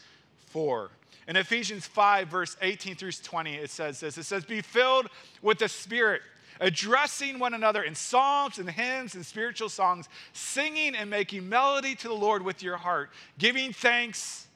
for? 0.46 0.90
In 1.28 1.36
Ephesians 1.36 1.86
5, 1.86 2.28
verse 2.28 2.56
18 2.62 2.96
through 2.96 3.12
20, 3.12 3.54
it 3.54 3.70
says 3.70 4.00
this 4.00 4.16
it 4.16 4.24
says, 4.24 4.44
Be 4.44 4.62
filled 4.62 5.08
with 5.42 5.58
the 5.58 5.68
Spirit, 5.68 6.22
addressing 6.58 7.38
one 7.38 7.52
another 7.52 7.82
in 7.82 7.94
psalms 7.94 8.58
and 8.58 8.68
hymns 8.68 9.14
and 9.14 9.24
spiritual 9.24 9.68
songs, 9.68 10.08
singing 10.32 10.96
and 10.96 11.10
making 11.10 11.46
melody 11.46 11.94
to 11.96 12.08
the 12.08 12.14
Lord 12.14 12.42
with 12.42 12.62
your 12.62 12.78
heart, 12.78 13.10
giving 13.38 13.74
thanks 13.74 14.48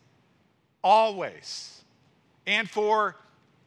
always 0.83 1.83
and 2.47 2.69
for 2.69 3.17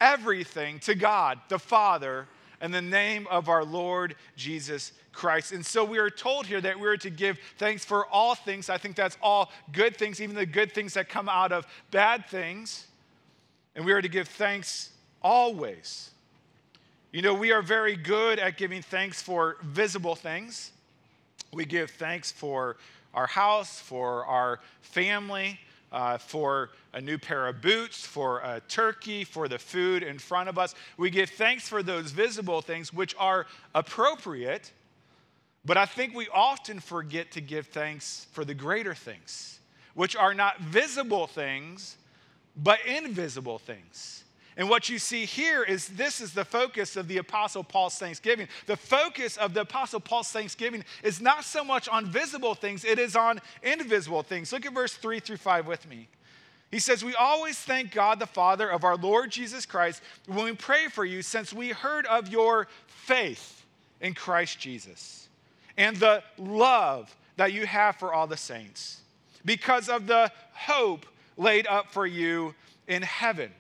everything 0.01 0.79
to 0.79 0.95
God 0.95 1.39
the 1.47 1.59
Father 1.59 2.27
in 2.59 2.71
the 2.71 2.81
name 2.81 3.27
of 3.29 3.49
our 3.49 3.63
Lord 3.63 4.15
Jesus 4.35 4.93
Christ. 5.11 5.51
And 5.51 5.63
so 5.63 5.85
we 5.85 5.99
are 5.99 6.09
told 6.09 6.47
here 6.47 6.59
that 6.61 6.79
we 6.79 6.87
are 6.87 6.97
to 6.97 7.11
give 7.11 7.37
thanks 7.59 7.85
for 7.85 8.07
all 8.07 8.33
things. 8.33 8.69
I 8.69 8.79
think 8.79 8.95
that's 8.95 9.17
all 9.21 9.51
good 9.71 9.95
things, 9.95 10.19
even 10.19 10.35
the 10.35 10.45
good 10.45 10.71
things 10.73 10.95
that 10.95 11.07
come 11.07 11.29
out 11.29 11.51
of 11.51 11.67
bad 11.91 12.25
things. 12.25 12.87
And 13.75 13.85
we 13.85 13.91
are 13.91 14.01
to 14.01 14.07
give 14.07 14.27
thanks 14.27 14.91
always. 15.21 16.11
You 17.11 17.21
know, 17.21 17.33
we 17.33 17.51
are 17.51 17.61
very 17.61 17.95
good 17.95 18.39
at 18.39 18.57
giving 18.57 18.81
thanks 18.81 19.21
for 19.21 19.57
visible 19.63 20.15
things. 20.15 20.71
We 21.53 21.65
give 21.65 21.91
thanks 21.91 22.31
for 22.31 22.77
our 23.13 23.27
house, 23.27 23.79
for 23.79 24.25
our 24.25 24.59
family, 24.81 25.59
uh, 25.91 26.17
for 26.17 26.71
a 26.93 26.99
new 26.99 27.17
pair 27.17 27.47
of 27.47 27.61
boots, 27.61 28.05
for 28.05 28.39
a 28.39 28.61
turkey, 28.67 29.23
for 29.23 29.47
the 29.47 29.57
food 29.57 30.03
in 30.03 30.19
front 30.19 30.49
of 30.49 30.57
us. 30.57 30.75
We 30.97 31.09
give 31.09 31.29
thanks 31.29 31.67
for 31.67 31.81
those 31.81 32.11
visible 32.11 32.61
things 32.61 32.93
which 32.93 33.15
are 33.17 33.47
appropriate, 33.73 34.71
but 35.63 35.77
I 35.77 35.85
think 35.85 36.13
we 36.13 36.27
often 36.33 36.79
forget 36.79 37.31
to 37.31 37.41
give 37.41 37.67
thanks 37.67 38.27
for 38.33 38.43
the 38.43 38.53
greater 38.53 38.93
things, 38.93 39.59
which 39.93 40.15
are 40.15 40.33
not 40.33 40.59
visible 40.59 41.27
things, 41.27 41.95
but 42.55 42.79
invisible 42.85 43.59
things. 43.59 44.23
And 44.57 44.69
what 44.69 44.87
you 44.87 44.99
see 44.99 45.25
here 45.25 45.63
is 45.63 45.87
this 45.89 46.21
is 46.21 46.33
the 46.33 46.45
focus 46.45 46.95
of 46.95 47.09
the 47.09 47.17
Apostle 47.17 47.63
Paul's 47.63 47.97
thanksgiving. 47.97 48.47
The 48.67 48.77
focus 48.77 49.35
of 49.35 49.53
the 49.53 49.61
Apostle 49.61 49.99
Paul's 49.99 50.29
thanksgiving 50.29 50.85
is 51.03 51.19
not 51.19 51.43
so 51.43 51.63
much 51.63 51.89
on 51.89 52.05
visible 52.05 52.55
things, 52.55 52.85
it 52.85 52.97
is 52.97 53.15
on 53.15 53.41
invisible 53.63 54.23
things. 54.23 54.53
Look 54.53 54.65
at 54.65 54.73
verse 54.73 54.93
3 54.93 55.19
through 55.19 55.37
5 55.37 55.67
with 55.67 55.87
me. 55.89 56.07
He 56.71 56.79
says, 56.79 57.03
We 57.03 57.15
always 57.15 57.57
thank 57.57 57.91
God 57.91 58.19
the 58.19 58.25
Father 58.25 58.69
of 58.69 58.83
our 58.83 58.95
Lord 58.95 59.29
Jesus 59.29 59.65
Christ 59.65 60.01
when 60.25 60.45
we 60.45 60.53
pray 60.53 60.87
for 60.87 61.03
you, 61.03 61.21
since 61.21 61.53
we 61.53 61.69
heard 61.69 62.05
of 62.05 62.29
your 62.29 62.67
faith 62.87 63.65
in 63.99 64.13
Christ 64.13 64.59
Jesus 64.59 65.27
and 65.77 65.97
the 65.97 66.23
love 66.37 67.15
that 67.35 67.51
you 67.51 67.65
have 67.65 67.97
for 67.97 68.13
all 68.13 68.27
the 68.27 68.37
saints, 68.37 69.01
because 69.43 69.89
of 69.89 70.07
the 70.07 70.31
hope 70.53 71.05
laid 71.37 71.67
up 71.67 71.91
for 71.91 72.05
you 72.05 72.53
in 72.87 73.01
heaven 73.01 73.51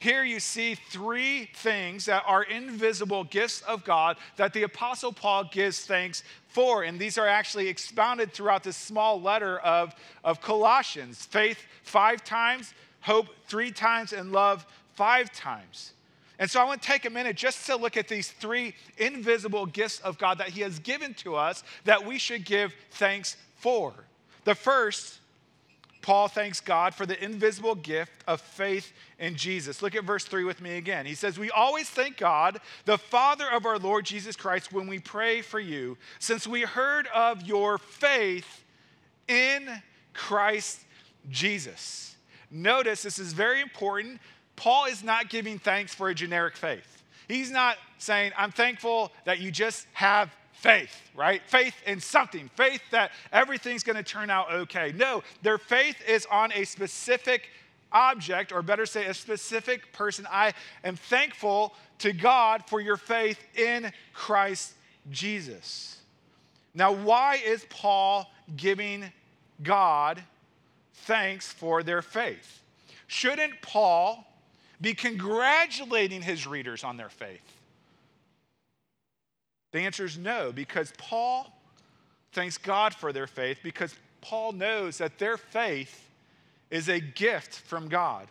here 0.00 0.24
you 0.24 0.40
see 0.40 0.74
three 0.74 1.50
things 1.56 2.06
that 2.06 2.24
are 2.26 2.42
invisible 2.42 3.22
gifts 3.24 3.60
of 3.60 3.84
God 3.84 4.16
that 4.36 4.54
the 4.54 4.62
Apostle 4.62 5.12
Paul 5.12 5.44
gives 5.44 5.84
thanks 5.84 6.24
for. 6.48 6.84
And 6.84 6.98
these 6.98 7.18
are 7.18 7.26
actually 7.26 7.68
expounded 7.68 8.32
throughout 8.32 8.62
this 8.62 8.78
small 8.78 9.20
letter 9.20 9.58
of, 9.58 9.94
of 10.24 10.40
Colossians 10.40 11.26
faith 11.26 11.66
five 11.82 12.24
times, 12.24 12.72
hope 13.02 13.26
three 13.46 13.70
times, 13.70 14.14
and 14.14 14.32
love 14.32 14.64
five 14.94 15.30
times. 15.32 15.92
And 16.38 16.50
so 16.50 16.62
I 16.62 16.64
want 16.64 16.80
to 16.80 16.88
take 16.88 17.04
a 17.04 17.10
minute 17.10 17.36
just 17.36 17.66
to 17.66 17.76
look 17.76 17.98
at 17.98 18.08
these 18.08 18.30
three 18.30 18.74
invisible 18.96 19.66
gifts 19.66 20.00
of 20.00 20.16
God 20.16 20.38
that 20.38 20.48
He 20.48 20.62
has 20.62 20.78
given 20.78 21.12
to 21.14 21.36
us 21.36 21.62
that 21.84 22.06
we 22.06 22.16
should 22.16 22.46
give 22.46 22.72
thanks 22.92 23.36
for. 23.56 23.92
The 24.44 24.54
first 24.54 25.19
Paul 26.02 26.28
thanks 26.28 26.60
God 26.60 26.94
for 26.94 27.04
the 27.04 27.22
invisible 27.22 27.74
gift 27.74 28.24
of 28.26 28.40
faith 28.40 28.92
in 29.18 29.36
Jesus. 29.36 29.82
Look 29.82 29.94
at 29.94 30.04
verse 30.04 30.24
3 30.24 30.44
with 30.44 30.60
me 30.60 30.78
again. 30.78 31.04
He 31.04 31.14
says, 31.14 31.38
We 31.38 31.50
always 31.50 31.90
thank 31.90 32.16
God, 32.16 32.58
the 32.86 32.96
Father 32.98 33.46
of 33.50 33.66
our 33.66 33.78
Lord 33.78 34.06
Jesus 34.06 34.34
Christ, 34.34 34.72
when 34.72 34.86
we 34.86 34.98
pray 34.98 35.42
for 35.42 35.60
you, 35.60 35.98
since 36.18 36.46
we 36.46 36.62
heard 36.62 37.06
of 37.08 37.42
your 37.42 37.76
faith 37.78 38.64
in 39.28 39.82
Christ 40.14 40.80
Jesus. 41.28 42.16
Notice 42.50 43.02
this 43.02 43.18
is 43.18 43.32
very 43.32 43.60
important. 43.60 44.20
Paul 44.56 44.86
is 44.86 45.04
not 45.04 45.28
giving 45.28 45.58
thanks 45.58 45.94
for 45.94 46.08
a 46.08 46.14
generic 46.14 46.56
faith. 46.56 47.02
He's 47.28 47.50
not 47.50 47.76
saying, 47.98 48.32
I'm 48.36 48.50
thankful 48.50 49.12
that 49.24 49.38
you 49.38 49.50
just 49.50 49.86
have 49.92 50.34
faith, 50.60 51.10
right? 51.14 51.40
Faith 51.46 51.74
in 51.86 52.00
something, 52.00 52.50
faith 52.54 52.82
that 52.90 53.12
everything's 53.32 53.82
going 53.82 53.96
to 53.96 54.02
turn 54.02 54.28
out 54.28 54.52
okay. 54.52 54.92
No, 54.94 55.22
their 55.42 55.56
faith 55.56 55.96
is 56.06 56.26
on 56.30 56.52
a 56.52 56.64
specific 56.64 57.48
object, 57.92 58.52
or 58.52 58.60
better 58.60 58.84
say, 58.84 59.06
a 59.06 59.14
specific 59.14 59.90
person. 59.92 60.26
I 60.30 60.52
am 60.84 60.96
thankful 60.96 61.74
to 62.00 62.12
God 62.12 62.64
for 62.66 62.80
your 62.80 62.98
faith 62.98 63.38
in 63.56 63.90
Christ 64.12 64.74
Jesus. 65.10 65.96
Now, 66.74 66.92
why 66.92 67.40
is 67.44 67.64
Paul 67.70 68.30
giving 68.56 69.06
God 69.62 70.22
thanks 70.94 71.50
for 71.50 71.82
their 71.82 72.02
faith? 72.02 72.62
Shouldn't 73.06 73.60
Paul 73.62 74.26
be 74.80 74.92
congratulating 74.94 76.20
his 76.22 76.46
readers 76.46 76.84
on 76.84 76.98
their 76.98 77.08
faith? 77.08 77.40
The 79.72 79.80
answer 79.80 80.04
is 80.04 80.18
no, 80.18 80.52
because 80.52 80.92
Paul 80.98 81.52
thanks 82.32 82.58
God 82.58 82.94
for 82.94 83.12
their 83.12 83.26
faith, 83.26 83.58
because 83.62 83.94
Paul 84.20 84.52
knows 84.52 84.98
that 84.98 85.18
their 85.18 85.36
faith 85.36 86.08
is 86.70 86.88
a 86.88 87.00
gift 87.00 87.54
from 87.54 87.88
God. 87.88 88.26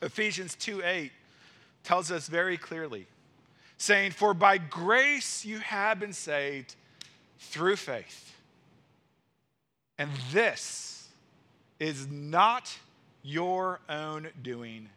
Ephesians 0.00 0.54
2 0.56 0.82
8 0.84 1.12
tells 1.84 2.10
us 2.10 2.28
very 2.28 2.56
clearly, 2.56 3.06
saying, 3.78 4.12
For 4.12 4.34
by 4.34 4.58
grace 4.58 5.44
you 5.44 5.58
have 5.58 6.00
been 6.00 6.12
saved 6.12 6.74
through 7.38 7.76
faith. 7.76 8.36
And 9.98 10.10
this 10.32 11.08
is 11.78 12.08
not 12.08 12.76
your 13.22 13.80
own 13.88 14.28
doing, 14.42 14.88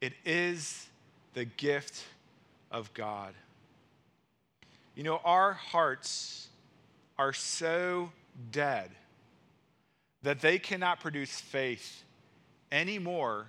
it 0.00 0.12
is 0.24 0.88
the 1.34 1.44
gift 1.44 2.04
of 2.70 2.92
God. 2.94 3.34
You 4.94 5.02
know, 5.02 5.20
our 5.24 5.52
hearts 5.52 6.48
are 7.18 7.32
so 7.32 8.10
dead 8.50 8.90
that 10.22 10.40
they 10.40 10.58
cannot 10.58 11.00
produce 11.00 11.40
faith 11.40 12.04
any 12.72 12.98
more 12.98 13.46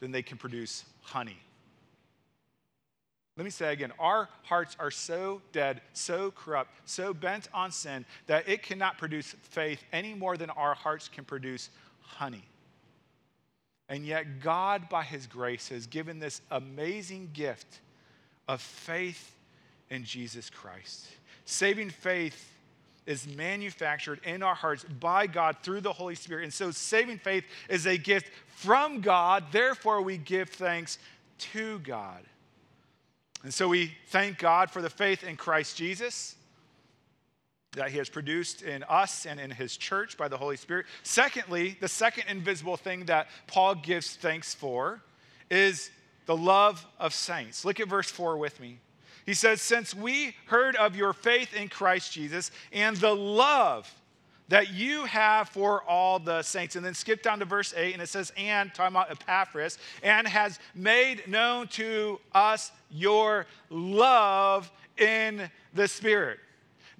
than 0.00 0.12
they 0.12 0.22
can 0.22 0.38
produce 0.38 0.84
honey. 1.02 1.38
Let 3.36 3.44
me 3.44 3.50
say 3.50 3.72
again 3.72 3.92
our 4.00 4.28
hearts 4.42 4.76
are 4.80 4.90
so 4.90 5.40
dead, 5.52 5.80
so 5.92 6.32
corrupt, 6.32 6.72
so 6.84 7.14
bent 7.14 7.48
on 7.54 7.70
sin 7.70 8.04
that 8.26 8.48
it 8.48 8.64
cannot 8.64 8.98
produce 8.98 9.34
faith 9.42 9.82
any 9.92 10.12
more 10.12 10.36
than 10.36 10.50
our 10.50 10.74
hearts 10.74 11.08
can 11.08 11.24
produce 11.24 11.70
honey. 12.00 12.44
And 13.88 14.04
yet, 14.04 14.40
God, 14.40 14.88
by 14.88 15.04
His 15.04 15.26
grace, 15.26 15.68
has 15.68 15.86
given 15.86 16.18
this 16.18 16.42
amazing 16.50 17.30
gift 17.32 17.80
of 18.48 18.60
faith 18.60 19.37
in 19.90 20.04
Jesus 20.04 20.50
Christ. 20.50 21.06
Saving 21.44 21.90
faith 21.90 22.52
is 23.06 23.26
manufactured 23.26 24.20
in 24.24 24.42
our 24.42 24.54
hearts 24.54 24.84
by 24.84 25.26
God 25.26 25.56
through 25.62 25.80
the 25.80 25.92
Holy 25.92 26.14
Spirit. 26.14 26.44
And 26.44 26.52
so 26.52 26.70
saving 26.70 27.18
faith 27.18 27.44
is 27.70 27.86
a 27.86 27.96
gift 27.96 28.30
from 28.48 29.00
God. 29.00 29.44
Therefore, 29.50 30.02
we 30.02 30.18
give 30.18 30.50
thanks 30.50 30.98
to 31.38 31.78
God. 31.78 32.22
And 33.42 33.54
so 33.54 33.68
we 33.68 33.94
thank 34.08 34.38
God 34.38 34.70
for 34.70 34.82
the 34.82 34.90
faith 34.90 35.24
in 35.24 35.36
Christ 35.36 35.76
Jesus 35.76 36.34
that 37.72 37.90
he 37.90 37.98
has 37.98 38.08
produced 38.08 38.62
in 38.62 38.82
us 38.88 39.24
and 39.24 39.38
in 39.38 39.50
his 39.50 39.76
church 39.76 40.16
by 40.16 40.28
the 40.28 40.36
Holy 40.36 40.56
Spirit. 40.56 40.86
Secondly, 41.02 41.76
the 41.80 41.88
second 41.88 42.24
invisible 42.28 42.76
thing 42.76 43.04
that 43.06 43.28
Paul 43.46 43.74
gives 43.74 44.16
thanks 44.16 44.54
for 44.54 45.00
is 45.50 45.90
the 46.26 46.36
love 46.36 46.84
of 46.98 47.14
saints. 47.14 47.64
Look 47.64 47.80
at 47.80 47.88
verse 47.88 48.10
4 48.10 48.36
with 48.36 48.58
me. 48.60 48.78
He 49.28 49.34
says, 49.34 49.60
Since 49.60 49.94
we 49.94 50.34
heard 50.46 50.74
of 50.76 50.96
your 50.96 51.12
faith 51.12 51.52
in 51.52 51.68
Christ 51.68 52.14
Jesus 52.14 52.50
and 52.72 52.96
the 52.96 53.14
love 53.14 53.94
that 54.48 54.72
you 54.72 55.04
have 55.04 55.50
for 55.50 55.82
all 55.82 56.18
the 56.18 56.40
saints. 56.40 56.76
And 56.76 56.82
then 56.86 56.94
skip 56.94 57.22
down 57.22 57.38
to 57.40 57.44
verse 57.44 57.74
8, 57.76 57.92
and 57.92 58.00
it 58.00 58.08
says, 58.08 58.32
And, 58.38 58.72
talking 58.72 58.96
about 58.96 59.10
Epaphras, 59.10 59.76
and 60.02 60.26
has 60.26 60.58
made 60.74 61.28
known 61.28 61.66
to 61.68 62.18
us 62.32 62.72
your 62.90 63.44
love 63.68 64.72
in 64.96 65.50
the 65.74 65.88
Spirit. 65.88 66.38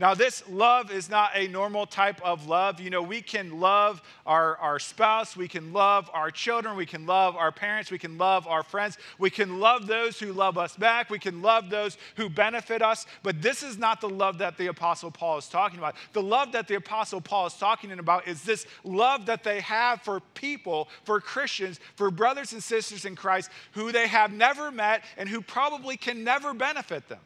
Now, 0.01 0.15
this 0.15 0.49
love 0.49 0.93
is 0.93 1.11
not 1.11 1.33
a 1.35 1.49
normal 1.49 1.85
type 1.85 2.21
of 2.23 2.47
love. 2.47 2.81
You 2.81 2.89
know, 2.89 3.03
we 3.03 3.21
can 3.21 3.59
love 3.59 4.01
our, 4.27 4.57
our 4.59 4.79
spouse, 4.79 5.37
we 5.37 5.49
can 5.49 5.73
love 5.73 6.09
our 6.15 6.31
children, 6.31 6.77
we 6.77 6.87
can 6.87 7.05
love 7.05 7.35
our 7.35 7.51
parents, 7.51 7.91
we 7.91 7.99
can 7.99 8.17
love 8.17 8.47
our 8.47 8.63
friends, 8.63 8.97
we 9.19 9.29
can 9.29 9.59
love 9.59 9.89
those 9.89 10.21
who 10.21 10.33
love 10.33 10.57
us 10.57 10.77
back, 10.77 11.11
we 11.11 11.19
can 11.19 11.43
love 11.43 11.69
those 11.69 11.99
who 12.15 12.29
benefit 12.31 12.81
us. 12.81 13.07
But 13.25 13.43
this 13.43 13.65
is 13.65 13.77
not 13.77 14.01
the 14.01 14.09
love 14.09 14.39
that 14.39 14.57
the 14.57 14.69
Apostle 14.69 15.11
Paul 15.11 15.37
is 15.37 15.49
talking 15.49 15.81
about. 15.81 15.97
The 16.13 16.23
love 16.23 16.53
that 16.53 16.69
the 16.69 16.77
Apostle 16.77 17.21
Paul 17.21 17.49
is 17.49 17.55
talking 17.55 17.91
about 17.91 18.29
is 18.29 18.43
this 18.43 18.67
love 18.85 19.27
that 19.27 19.43
they 19.43 19.61
have 19.63 20.03
for 20.03 20.21
people, 20.35 20.89
for 21.03 21.21
Christians, 21.21 21.81
for 21.97 22.13
brothers 22.13 22.53
and 22.53 22.63
sisters 22.63 23.05
in 23.05 23.17
Christ 23.17 23.51
who 23.73 23.91
they 23.91 24.07
have 24.07 24.33
never 24.33 24.71
met 24.71 25.03
and 25.17 25.29
who 25.29 25.41
probably 25.41 25.97
can 25.97 26.23
never 26.23 26.55
benefit 26.55 27.09
them. 27.09 27.19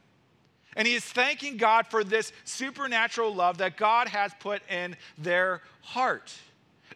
And 0.76 0.88
he 0.88 0.94
is 0.94 1.04
thanking 1.04 1.56
God 1.56 1.86
for 1.86 2.02
this 2.02 2.32
supernatural 2.44 3.34
love 3.34 3.58
that 3.58 3.76
God 3.76 4.08
has 4.08 4.32
put 4.40 4.62
in 4.70 4.96
their 5.18 5.62
heart. 5.82 6.32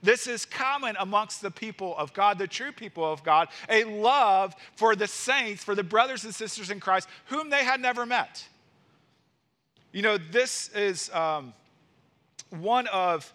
This 0.02 0.26
is 0.26 0.44
common 0.44 0.96
amongst 0.98 1.42
the 1.42 1.50
people 1.50 1.96
of 1.96 2.12
God, 2.12 2.38
the 2.38 2.46
true 2.46 2.72
people 2.72 3.10
of 3.10 3.22
God, 3.22 3.48
a 3.68 3.84
love 3.84 4.54
for 4.76 4.94
the 4.94 5.06
saints, 5.06 5.64
for 5.64 5.74
the 5.74 5.82
brothers 5.82 6.24
and 6.24 6.34
sisters 6.34 6.70
in 6.70 6.80
Christ, 6.80 7.08
whom 7.26 7.50
they 7.50 7.64
had 7.64 7.80
never 7.80 8.06
met. 8.06 8.46
You 9.92 10.02
know, 10.02 10.18
this 10.18 10.68
is 10.74 11.10
um, 11.14 11.54
one 12.50 12.86
of 12.88 13.32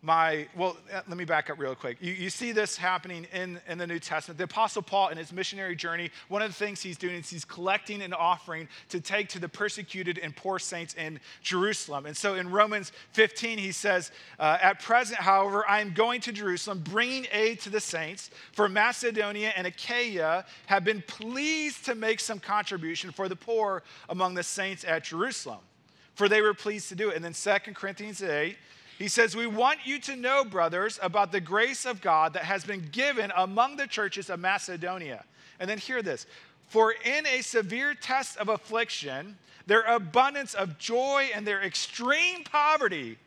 my, 0.00 0.46
well, 0.56 0.76
uh, 0.92 1.00
let 1.08 1.18
me 1.18 1.24
back 1.24 1.50
up 1.50 1.58
real 1.58 1.74
quick. 1.74 1.98
You, 2.00 2.12
you 2.12 2.30
see 2.30 2.52
this 2.52 2.76
happening 2.76 3.26
in, 3.32 3.60
in 3.68 3.78
the 3.78 3.86
New 3.86 3.98
Testament. 3.98 4.38
The 4.38 4.44
Apostle 4.44 4.82
Paul, 4.82 5.08
in 5.08 5.18
his 5.18 5.32
missionary 5.32 5.74
journey, 5.74 6.10
one 6.28 6.40
of 6.40 6.48
the 6.48 6.54
things 6.54 6.80
he's 6.80 6.96
doing 6.96 7.16
is 7.16 7.28
he's 7.28 7.44
collecting 7.44 8.00
an 8.02 8.12
offering 8.12 8.68
to 8.90 9.00
take 9.00 9.28
to 9.30 9.40
the 9.40 9.48
persecuted 9.48 10.18
and 10.18 10.36
poor 10.36 10.60
saints 10.60 10.94
in 10.94 11.18
Jerusalem. 11.42 12.06
And 12.06 12.16
so 12.16 12.34
in 12.34 12.48
Romans 12.48 12.92
15, 13.12 13.58
he 13.58 13.72
says, 13.72 14.12
uh, 14.38 14.58
At 14.62 14.80
present, 14.80 15.18
however, 15.18 15.68
I 15.68 15.80
am 15.80 15.92
going 15.94 16.20
to 16.22 16.32
Jerusalem, 16.32 16.84
bringing 16.88 17.26
aid 17.32 17.60
to 17.62 17.70
the 17.70 17.80
saints, 17.80 18.30
for 18.52 18.68
Macedonia 18.68 19.52
and 19.56 19.66
Achaia 19.66 20.44
have 20.66 20.84
been 20.84 21.02
pleased 21.08 21.84
to 21.86 21.96
make 21.96 22.20
some 22.20 22.38
contribution 22.38 23.10
for 23.10 23.28
the 23.28 23.36
poor 23.36 23.82
among 24.08 24.34
the 24.34 24.44
saints 24.44 24.84
at 24.84 25.02
Jerusalem. 25.02 25.58
For 26.14 26.28
they 26.28 26.40
were 26.40 26.54
pleased 26.54 26.88
to 26.88 26.94
do 26.94 27.10
it. 27.10 27.16
And 27.16 27.24
then 27.24 27.32
2 27.32 27.74
Corinthians 27.74 28.22
8, 28.22 28.56
he 28.98 29.06
says, 29.06 29.36
We 29.36 29.46
want 29.46 29.78
you 29.84 30.00
to 30.00 30.16
know, 30.16 30.44
brothers, 30.44 30.98
about 31.00 31.30
the 31.30 31.40
grace 31.40 31.86
of 31.86 32.00
God 32.00 32.32
that 32.32 32.42
has 32.42 32.64
been 32.64 32.88
given 32.90 33.32
among 33.36 33.76
the 33.76 33.86
churches 33.86 34.28
of 34.28 34.40
Macedonia. 34.40 35.24
And 35.60 35.70
then 35.70 35.78
hear 35.78 36.02
this 36.02 36.26
For 36.68 36.92
in 36.92 37.26
a 37.26 37.42
severe 37.42 37.94
test 37.94 38.36
of 38.38 38.48
affliction, 38.48 39.38
their 39.66 39.82
abundance 39.82 40.54
of 40.54 40.78
joy 40.78 41.30
and 41.32 41.46
their 41.46 41.62
extreme 41.62 42.42
poverty 42.42 43.18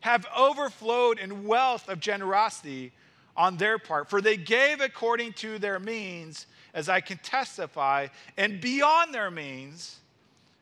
have 0.00 0.26
overflowed 0.36 1.20
in 1.20 1.46
wealth 1.46 1.88
of 1.88 2.00
generosity 2.00 2.90
on 3.36 3.56
their 3.56 3.78
part. 3.78 4.10
For 4.10 4.20
they 4.20 4.36
gave 4.36 4.80
according 4.80 5.34
to 5.34 5.58
their 5.58 5.78
means, 5.78 6.46
as 6.74 6.88
I 6.88 7.00
can 7.00 7.18
testify, 7.18 8.08
and 8.36 8.60
beyond 8.60 9.14
their 9.14 9.30
means 9.30 9.98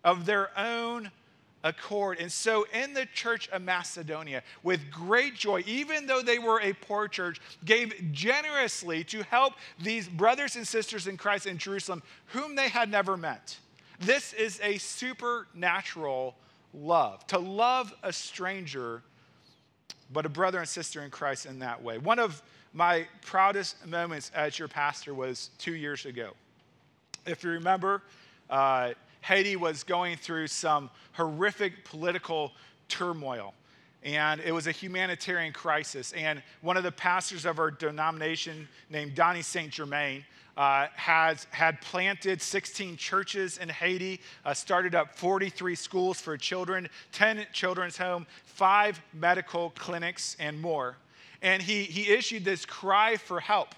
of 0.04 0.26
their 0.26 0.50
own 0.59 1.11
accord. 1.64 2.18
And 2.21 2.31
so, 2.31 2.66
in 2.73 2.94
the 2.94 3.07
church 3.07 3.49
of 3.49 3.62
Macedonia, 3.62 4.42
with 4.62 4.90
great 4.90 5.35
joy, 5.35 5.62
even 5.66 6.07
though 6.07 6.23
they 6.23 6.38
were 6.38 6.61
a 6.61 6.73
poor 6.73 7.09
church, 7.09 7.40
gave 7.64 8.12
generously 8.12 9.05
to 9.05 9.23
help 9.25 9.55
these 9.81 10.09
brothers 10.09 10.57
and 10.57 10.66
sisters 10.66 11.07
in 11.07 11.16
Christ 11.16 11.47
in 11.47 11.59
Jerusalem, 11.59 12.03
whom 12.27 12.55
they 12.55 12.68
had 12.68 12.90
never 12.90 13.16
met. 13.16 13.57
This 14.01 14.33
is 14.33 14.61
a 14.62 14.79
supernatural 14.79 16.37
love, 16.73 17.27
to 17.29 17.38
love 17.38 17.92
a 18.03 18.12
stranger, 18.12 19.03
but 20.12 20.25
a 20.25 20.29
brother 20.29 20.59
and 20.59 20.68
sister 20.68 21.03
in 21.03 21.11
Christ 21.11 21.47
in 21.47 21.59
that 21.61 21.83
way. 21.83 21.99
One 21.99 22.18
of 22.18 22.42
my 22.73 23.07
proudest 23.23 23.85
moments 23.87 24.31
as 24.35 24.59
your 24.59 24.68
pastor 24.68 25.14
was 25.14 25.51
two 25.59 25.75
years 25.75 26.07
ago. 26.07 26.31
If 27.27 27.42
you 27.42 27.51
remember, 27.51 28.03
uh, 28.49 28.92
Haiti 29.29 29.57
was 29.57 29.85
going 29.85 30.17
through 30.17 30.47
some 30.47 30.88
horrific 31.12 31.85
political 31.85 32.53
turmoil. 32.88 33.53
And 34.03 34.41
it 34.41 34.53
was 34.53 34.67
a 34.67 34.73
humanitarian 34.73 35.53
crisis. 35.53 36.12
And 36.12 36.43
one 36.62 36.79
of 36.79 36.83
the 36.83 36.93
pastors 36.93 37.45
of 37.45 37.59
our 37.59 37.71
denomination, 37.71 38.67
named 38.88 39.14
Donnie 39.14 39.43
St. 39.43 39.71
Germain, 39.71 40.25
uh, 40.57 40.87
has 40.95 41.47
had 41.51 41.79
planted 41.83 42.41
16 42.41 42.97
churches 42.97 43.59
in 43.59 43.69
Haiti, 43.69 44.23
uh, 44.47 44.55
started 44.55 44.95
up 44.95 45.14
43 45.14 45.75
schools 45.75 46.19
for 46.23 46.38
children, 46.38 46.88
10 47.12 47.49
children's 47.53 47.99
home, 47.99 48.27
five 48.45 48.99
medical 49.12 49.75
clinics, 49.77 50.38
and 50.41 50.59
more. 50.59 50.97
And 51.43 51.62
he, 51.62 51.83
he 51.83 52.11
issued 52.11 52.47
this 52.47 52.64
cry 52.64 53.19
for 53.19 53.41
help 53.41 53.75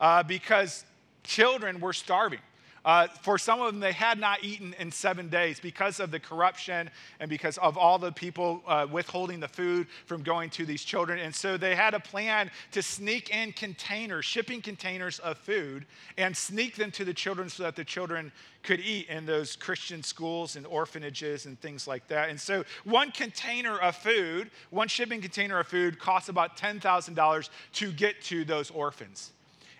uh, 0.00 0.22
because 0.22 0.84
children 1.24 1.80
were 1.80 1.92
starving. 1.92 2.38
Uh, 2.84 3.06
for 3.22 3.38
some 3.38 3.60
of 3.60 3.72
them, 3.72 3.80
they 3.80 3.92
had 3.92 4.18
not 4.18 4.42
eaten 4.42 4.74
in 4.78 4.90
seven 4.90 5.28
days 5.28 5.60
because 5.60 6.00
of 6.00 6.10
the 6.10 6.18
corruption 6.18 6.90
and 7.20 7.30
because 7.30 7.56
of 7.58 7.78
all 7.78 7.98
the 7.98 8.10
people 8.10 8.60
uh, 8.66 8.86
withholding 8.90 9.38
the 9.38 9.48
food 9.48 9.86
from 10.06 10.22
going 10.22 10.50
to 10.50 10.66
these 10.66 10.82
children. 10.82 11.18
And 11.20 11.34
so 11.34 11.56
they 11.56 11.76
had 11.76 11.94
a 11.94 12.00
plan 12.00 12.50
to 12.72 12.82
sneak 12.82 13.30
in 13.30 13.52
containers, 13.52 14.24
shipping 14.24 14.60
containers 14.60 15.20
of 15.20 15.38
food, 15.38 15.86
and 16.18 16.36
sneak 16.36 16.74
them 16.74 16.90
to 16.92 17.04
the 17.04 17.14
children 17.14 17.48
so 17.48 17.62
that 17.62 17.76
the 17.76 17.84
children 17.84 18.32
could 18.64 18.80
eat 18.80 19.08
in 19.08 19.26
those 19.26 19.56
Christian 19.56 20.02
schools 20.02 20.56
and 20.56 20.66
orphanages 20.66 21.46
and 21.46 21.60
things 21.60 21.86
like 21.86 22.06
that. 22.08 22.30
And 22.30 22.40
so 22.40 22.64
one 22.84 23.10
container 23.10 23.78
of 23.78 23.96
food, 23.96 24.50
one 24.70 24.88
shipping 24.88 25.20
container 25.20 25.58
of 25.58 25.68
food, 25.68 25.98
costs 25.98 26.28
about 26.28 26.56
$10,000 26.56 27.48
to 27.74 27.92
get 27.92 28.22
to 28.22 28.44
those 28.44 28.70
orphans. 28.70 29.32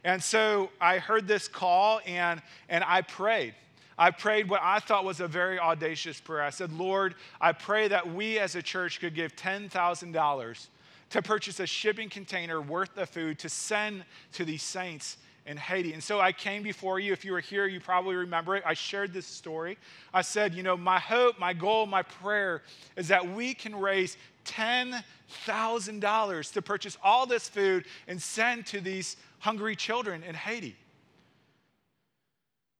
And 0.05 0.23
so 0.23 0.71
I 0.81 0.99
heard 0.99 1.29
this 1.29 1.49
call 1.49 2.01
and, 2.07 2.43
and 2.69 2.83
I 2.85 3.03
prayed. 3.03 3.55
I 3.99 4.11
prayed 4.11 4.49
what 4.49 4.61
I 4.62 4.79
thought 4.79 5.05
was 5.05 5.21
a 5.21 5.29
very 5.29 5.59
audacious 5.59 6.21
prayer. 6.21 6.43
I 6.43 6.51
said, 6.51 6.73
Lord, 6.73 7.15
I 7.41 7.53
pray 7.53 7.88
that 7.88 8.12
we 8.12 8.38
as 8.38 8.57
a 8.57 8.62
church 8.62 9.01
could 9.01 9.15
give 9.15 9.37
$10,000 9.37 10.67
to 11.11 11.23
purchase 11.23 11.61
a 11.61 11.67
shipping 11.67 12.09
container 12.09 12.61
worth 12.61 12.97
of 12.97 13.11
food 13.11 13.38
to 13.41 13.49
send 13.49 14.05
to 14.33 14.45
these 14.45 14.62
saints 14.62 15.19
in 15.46 15.57
Haiti. 15.57 15.92
And 15.92 16.02
so 16.02 16.20
I 16.20 16.33
came 16.33 16.62
before 16.62 17.00
you. 17.00 17.12
If 17.12 17.24
you 17.24 17.33
were 17.33 17.40
here, 17.40 17.66
you 17.66 17.81
probably 17.81 18.14
remember 18.14 18.55
it. 18.57 18.62
I 18.64 18.74
shared 18.74 19.12
this 19.12 19.26
story. 19.26 19.76
I 20.14 20.22
said, 20.22 20.55
you 20.55 20.62
know, 20.62 20.76
my 20.76 21.00
hope, 21.00 21.37
my 21.38 21.52
goal, 21.52 21.87
my 21.87 22.02
prayer 22.02 22.62
is 22.96 23.09
that 23.09 23.35
we 23.35 23.55
can 23.55 23.74
raise 23.74 24.16
$10,000 24.44 26.52
to 26.52 26.62
purchase 26.62 26.96
all 27.02 27.26
this 27.26 27.48
food 27.48 27.87
and 28.07 28.22
send 28.22 28.66
to 28.66 28.81
these 28.81 29.16
hungry 29.40 29.74
children 29.74 30.22
in 30.22 30.35
Haiti. 30.35 30.76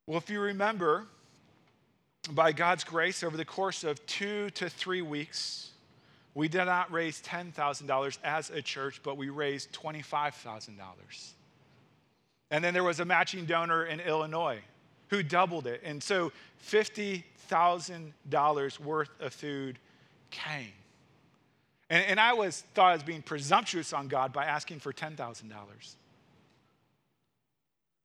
Well, 0.07 0.19
if 0.19 0.31
you 0.31 0.41
remember, 0.41 1.07
by 2.31 2.53
God's 2.53 2.85
grace, 2.85 3.25
over 3.25 3.37
the 3.37 3.45
course 3.45 3.85
of 3.85 4.05
two 4.07 4.51
to 4.51 4.69
three 4.69 5.03
weeks, 5.03 5.71
we 6.35 6.49
did 6.49 6.65
not 6.65 6.91
raise 6.91 7.23
$10,000 7.23 8.19
as 8.25 8.51
a 8.51 8.63
church, 8.63 9.01
but 9.03 9.17
we 9.17 9.29
raised 9.29 9.73
$25,000. 9.73 10.71
And 12.53 12.63
then 12.63 12.73
there 12.75 12.85
was 12.85 13.01
a 13.01 13.05
matching 13.05 13.47
donor 13.47 13.87
in 13.87 13.99
Illinois 13.99 14.61
who 15.09 15.25
doubled 15.25 15.67
it. 15.67 15.81
And 15.85 16.03
so 16.03 16.31
$50,000 16.69 18.79
worth 18.79 19.21
of 19.21 19.33
food 19.33 19.79
came. 20.31 20.75
And, 21.89 22.05
and 22.05 22.21
I 22.21 22.35
was 22.35 22.63
thought 22.75 22.91
I 22.91 22.95
was 22.95 23.03
being 23.03 23.23
presumptuous 23.23 23.95
on 23.95 24.07
God 24.07 24.35
by 24.35 24.45
asking 24.45 24.81
for 24.81 24.93
$10,000. 24.93 25.17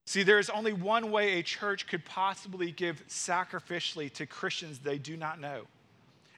See, 0.05 0.23
there 0.23 0.39
is 0.39 0.49
only 0.49 0.71
one 0.71 1.11
way 1.11 1.39
a 1.39 1.43
church 1.43 1.85
could 1.85 2.05
possibly 2.05 2.71
give 2.71 3.05
sacrificially 3.09 4.09
to 4.13 4.25
Christians 4.25 4.79
they 4.79 4.97
do 4.97 5.17
not 5.17 5.41
know. 5.41 5.63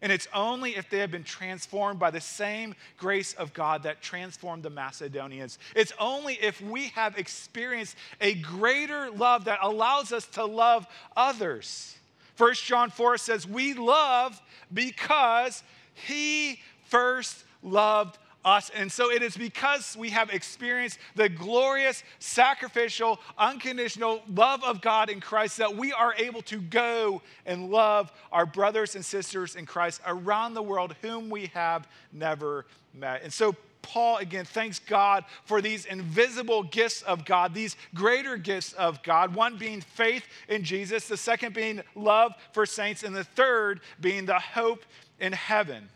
And 0.02 0.12
it's 0.12 0.28
only 0.34 0.76
if 0.76 0.90
they 0.90 1.00
have 1.00 1.12
been 1.12 1.24
transformed 1.24 2.00
by 2.00 2.12
the 2.12 2.22
same 2.22 2.76
grace 2.98 3.34
of 3.34 3.54
God 3.54 3.84
that 3.84 4.02
transformed 4.02 4.64
the 4.64 4.70
Macedonians. 4.70 5.60
It's 5.76 5.94
only 6.00 6.36
if 6.36 6.62
we 6.62 6.88
have 6.90 7.18
experienced 7.18 7.96
a 8.22 8.36
greater 8.36 9.12
love 9.12 9.46
that 9.46 9.60
allows 9.62 10.14
us 10.14 10.26
to 10.28 10.46
love 10.46 10.88
others. 11.18 11.98
1 12.38 12.54
John 12.54 12.90
4 12.90 13.18
says, 13.18 13.46
We 13.46 13.74
love 13.74 14.42
because 14.74 15.64
he 15.94 16.62
first 16.86 17.44
loved 17.62 18.16
us. 18.16 18.24
And 18.45 18.91
so 18.91 19.12
it 19.12 19.21
is 19.21 19.38
because 19.38 19.95
we 19.97 20.10
have 20.10 20.30
experienced 20.30 20.97
the 21.15 21.30
glorious, 21.30 22.04
sacrificial, 22.19 23.19
unconditional 23.38 24.21
love 24.34 24.63
of 24.63 24.82
God 24.82 25.10
in 25.10 25.19
Christ 25.19 25.58
that 25.58 25.75
we 25.75 25.91
are 25.91 26.13
able 26.17 26.41
to 26.43 26.60
go 26.60 27.21
and 27.45 27.69
love 27.69 28.12
our 28.32 28.45
brothers 28.45 28.95
and 28.95 29.04
sisters 29.04 29.56
in 29.56 29.65
Christ 29.65 30.02
around 30.06 30.54
the 30.54 30.63
world 30.63 30.95
whom 31.02 31.30
we 31.30 31.47
have 31.47 31.88
never 32.12 32.65
met. 32.93 33.23
And 33.23 33.32
so 33.32 33.56
Paul 33.82 34.17
again 34.17 34.45
thanks 34.45 34.80
God 34.80 35.25
for 35.45 35.62
these 35.62 35.86
invisible 35.86 36.63
gifts 36.63 37.02
of 37.02 37.25
God, 37.25 37.54
these 37.54 37.75
greater 37.93 38.38
gifts 38.38 38.73
of 38.73 39.02
God. 39.04 39.36
One 39.36 39.58
being 39.58 39.82
faith 39.82 40.25
in 40.47 40.63
Jesus, 40.63 41.08
the 41.08 41.17
second 41.17 41.54
being 41.54 41.82
love 41.95 42.34
for 42.52 42.65
saints, 42.65 43.04
and 43.04 43.15
the 43.15 43.23
third 43.23 43.82
being 43.99 44.25
the 44.25 44.39
hope 44.39 44.84
in 45.19 45.34
heaven. 45.34 45.89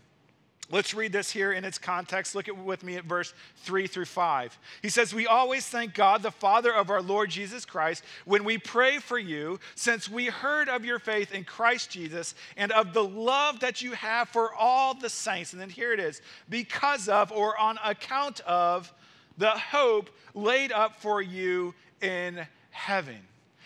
Let's 0.73 0.95
read 0.95 1.12
this 1.12 1.29
here 1.29 1.51
in 1.51 1.65
its 1.65 1.77
context. 1.77 2.33
Look 2.33 2.47
at 2.47 2.57
with 2.57 2.83
me 2.83 2.95
at 2.95 3.03
verse 3.03 3.36
3 3.57 3.86
through 3.86 4.05
5. 4.05 4.57
He 4.81 4.89
says, 4.89 5.13
We 5.13 5.27
always 5.27 5.67
thank 5.67 5.93
God, 5.93 6.23
the 6.23 6.31
Father 6.31 6.73
of 6.73 6.89
our 6.89 7.01
Lord 7.03 7.29
Jesus 7.29 7.63
Christ, 7.63 8.03
when 8.25 8.43
we 8.43 8.57
pray 8.57 8.97
for 8.97 9.19
you, 9.19 9.59
since 9.75 10.09
we 10.09 10.25
heard 10.25 10.69
of 10.69 10.83
your 10.83 10.97
faith 10.97 11.31
in 11.31 11.43
Christ 11.43 11.91
Jesus 11.91 12.33
and 12.57 12.71
of 12.71 12.91
the 12.91 13.03
love 13.03 13.59
that 13.59 13.83
you 13.83 13.91
have 13.91 14.29
for 14.29 14.51
all 14.55 14.95
the 14.95 15.12
saints. 15.12 15.53
And 15.53 15.62
then 15.62 15.69
here 15.69 15.93
it 15.93 15.99
is 15.99 16.23
because 16.49 17.07
of 17.07 17.31
or 17.31 17.55
on 17.55 17.77
account 17.86 18.39
of 18.39 18.91
the 19.38 19.51
hope 19.51 20.09
laid 20.33 20.71
up 20.71 20.95
for 20.95 21.21
you 21.21 21.75
in 22.01 22.47
heaven. 22.71 23.19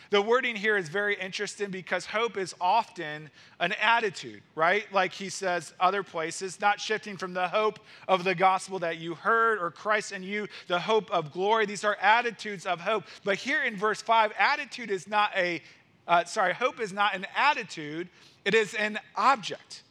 The 0.10 0.22
wording 0.22 0.56
here 0.56 0.78
is 0.78 0.88
very 0.88 1.16
interesting 1.20 1.70
because 1.70 2.06
hope 2.06 2.38
is 2.38 2.56
often 2.62 3.30
an 3.60 3.74
attitude, 3.82 4.42
right? 4.56 4.86
Like 4.94 5.12
he 5.12 5.30
says 5.30 5.74
other 5.80 6.02
places, 6.02 6.62
not 6.62 6.80
shifting 6.80 7.18
from 7.18 7.34
the 7.34 7.48
hope 7.48 7.80
of 8.08 8.24
the 8.24 8.34
gospel 8.34 8.80
that 8.80 8.98
you 8.98 9.16
heard 9.16 9.60
or 9.60 9.70
Christ 9.70 10.14
in 10.14 10.24
you, 10.24 10.48
the 10.68 10.80
hope 10.80 11.12
of 11.12 11.34
glory. 11.34 11.66
These 11.66 11.84
are 11.84 11.98
attitudes 12.02 12.66
of 12.66 12.80
hope. 12.80 13.04
But 13.26 13.38
here 13.38 13.64
in 13.64 13.76
verse 13.76 14.02
5, 14.02 14.32
attitude 14.40 14.92
is 14.92 15.08
not 15.08 15.32
a, 15.36 15.62
uh, 16.08 16.24
sorry, 16.24 16.54
hope 16.54 16.80
is 16.80 16.94
not 16.94 17.14
an 17.14 17.28
attitude, 17.36 18.08
it 18.46 18.54
is 18.54 18.76
an 18.76 19.00
object. 19.16 19.84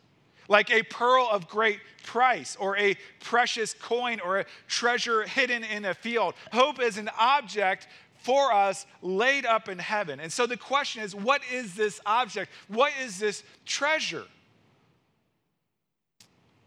Like 0.48 0.70
a 0.70 0.82
pearl 0.84 1.28
of 1.30 1.48
great 1.48 1.80
price, 2.04 2.56
or 2.58 2.76
a 2.78 2.96
precious 3.20 3.74
coin, 3.74 4.20
or 4.20 4.38
a 4.38 4.46
treasure 4.68 5.24
hidden 5.24 5.64
in 5.64 5.84
a 5.84 5.92
field. 5.92 6.34
Hope 6.52 6.80
is 6.80 6.96
an 6.96 7.10
object 7.18 7.88
for 8.26 8.52
us 8.52 8.86
laid 9.02 9.46
up 9.46 9.68
in 9.68 9.78
heaven. 9.78 10.18
And 10.18 10.32
so 10.32 10.48
the 10.48 10.56
question 10.56 11.00
is 11.00 11.14
what 11.14 11.42
is 11.52 11.76
this 11.76 12.00
object? 12.04 12.50
What 12.66 12.92
is 13.00 13.20
this 13.20 13.44
treasure? 13.64 14.24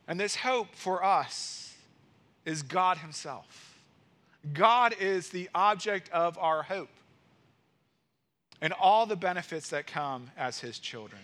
And 0.08 0.18
this 0.18 0.38
hope 0.38 0.74
for 0.74 1.04
us 1.04 1.76
is 2.46 2.64
God 2.64 3.00
Himself. 3.00 3.84
God 4.54 4.96
is 5.02 5.30
the 5.30 5.50
object 5.54 6.10
of 6.12 6.38
our 6.38 6.64
hope 6.64 6.88
and 8.62 8.72
all 8.72 9.06
the 9.06 9.18
benefits 9.18 9.70
that 9.72 9.86
come 9.86 10.32
as 10.38 10.60
His 10.60 10.80
children. 10.80 11.22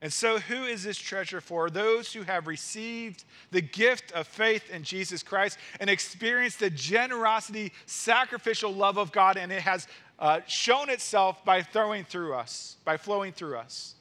And 0.00 0.12
so, 0.12 0.38
who 0.38 0.64
is 0.64 0.84
this 0.84 0.96
treasure 0.96 1.40
for? 1.40 1.70
Those 1.70 2.12
who 2.12 2.22
have 2.22 2.46
received 2.46 3.24
the 3.50 3.60
gift 3.60 4.12
of 4.12 4.28
faith 4.28 4.70
in 4.70 4.84
Jesus 4.84 5.24
Christ 5.24 5.58
and 5.80 5.90
experienced 5.90 6.60
the 6.60 6.70
generosity, 6.70 7.72
sacrificial 7.86 8.72
love 8.72 8.96
of 8.96 9.10
God, 9.10 9.36
and 9.36 9.50
it 9.50 9.62
has 9.62 9.88
uh, 10.20 10.40
shown 10.46 10.88
itself 10.88 11.44
by 11.44 11.62
throwing 11.62 12.04
through 12.04 12.34
us, 12.34 12.76
by 12.84 12.96
flowing 12.96 13.32
through 13.32 13.56
us. 13.56 13.96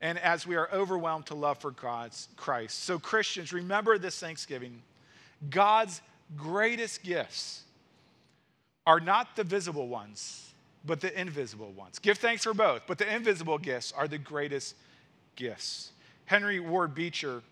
And 0.00 0.18
as 0.18 0.46
we 0.46 0.54
are 0.54 0.68
overwhelmed 0.72 1.26
to 1.26 1.34
love 1.34 1.58
for 1.58 1.72
God's 1.72 2.28
Christ. 2.36 2.84
So, 2.84 3.00
Christians, 3.00 3.52
remember 3.52 3.98
this 3.98 4.20
Thanksgiving 4.20 4.82
God's 5.50 6.00
greatest 6.36 7.02
gifts 7.02 7.62
are 8.86 9.00
not 9.00 9.34
the 9.34 9.44
visible 9.44 9.88
ones, 9.88 10.52
but 10.84 11.00
the 11.00 11.20
invisible 11.20 11.72
ones. 11.72 11.98
Give 11.98 12.16
thanks 12.16 12.44
for 12.44 12.54
both, 12.54 12.82
but 12.86 12.98
the 12.98 13.12
invisible 13.12 13.58
gifts 13.58 13.92
are 13.92 14.06
the 14.06 14.18
greatest 14.18 14.76
gifts. 15.38 15.92
Henry 16.26 16.60
Ward 16.60 16.94
Beecher 16.94 17.42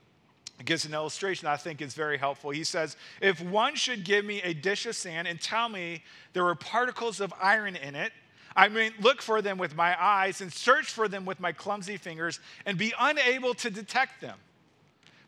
gives 0.65 0.85
an 0.85 0.93
illustration 0.93 1.47
I 1.47 1.57
think 1.57 1.81
is 1.81 1.95
very 1.95 2.19
helpful. 2.19 2.51
He 2.51 2.65
says, 2.65 2.97
If 3.23 3.41
one 3.41 3.77
should 3.77 4.05
give 4.05 4.25
me 4.25 4.43
a 4.43 4.53
dish 4.53 4.85
of 4.87 4.97
sand 4.97 5.29
and 5.29 5.41
tell 5.41 5.69
me 5.69 6.03
there 6.33 6.45
were 6.45 6.55
particles 6.55 7.21
of 7.21 7.33
iron 7.41 7.77
in 7.77 7.95
it, 7.95 8.13
I 8.55 8.69
may 8.69 8.91
look 9.01 9.23
for 9.23 9.41
them 9.41 9.59
with 9.59 9.77
my 9.77 9.97
eyes 10.03 10.41
and 10.41 10.53
search 10.53 10.87
for 10.87 11.09
them 11.09 11.25
with 11.25 11.41
my 11.41 11.53
clumsy 11.53 11.97
fingers 11.97 12.41
and 12.65 12.77
be 12.77 12.93
unable 12.99 13.55
to 13.55 13.71
detect 13.71 14.21
them. 14.21 14.39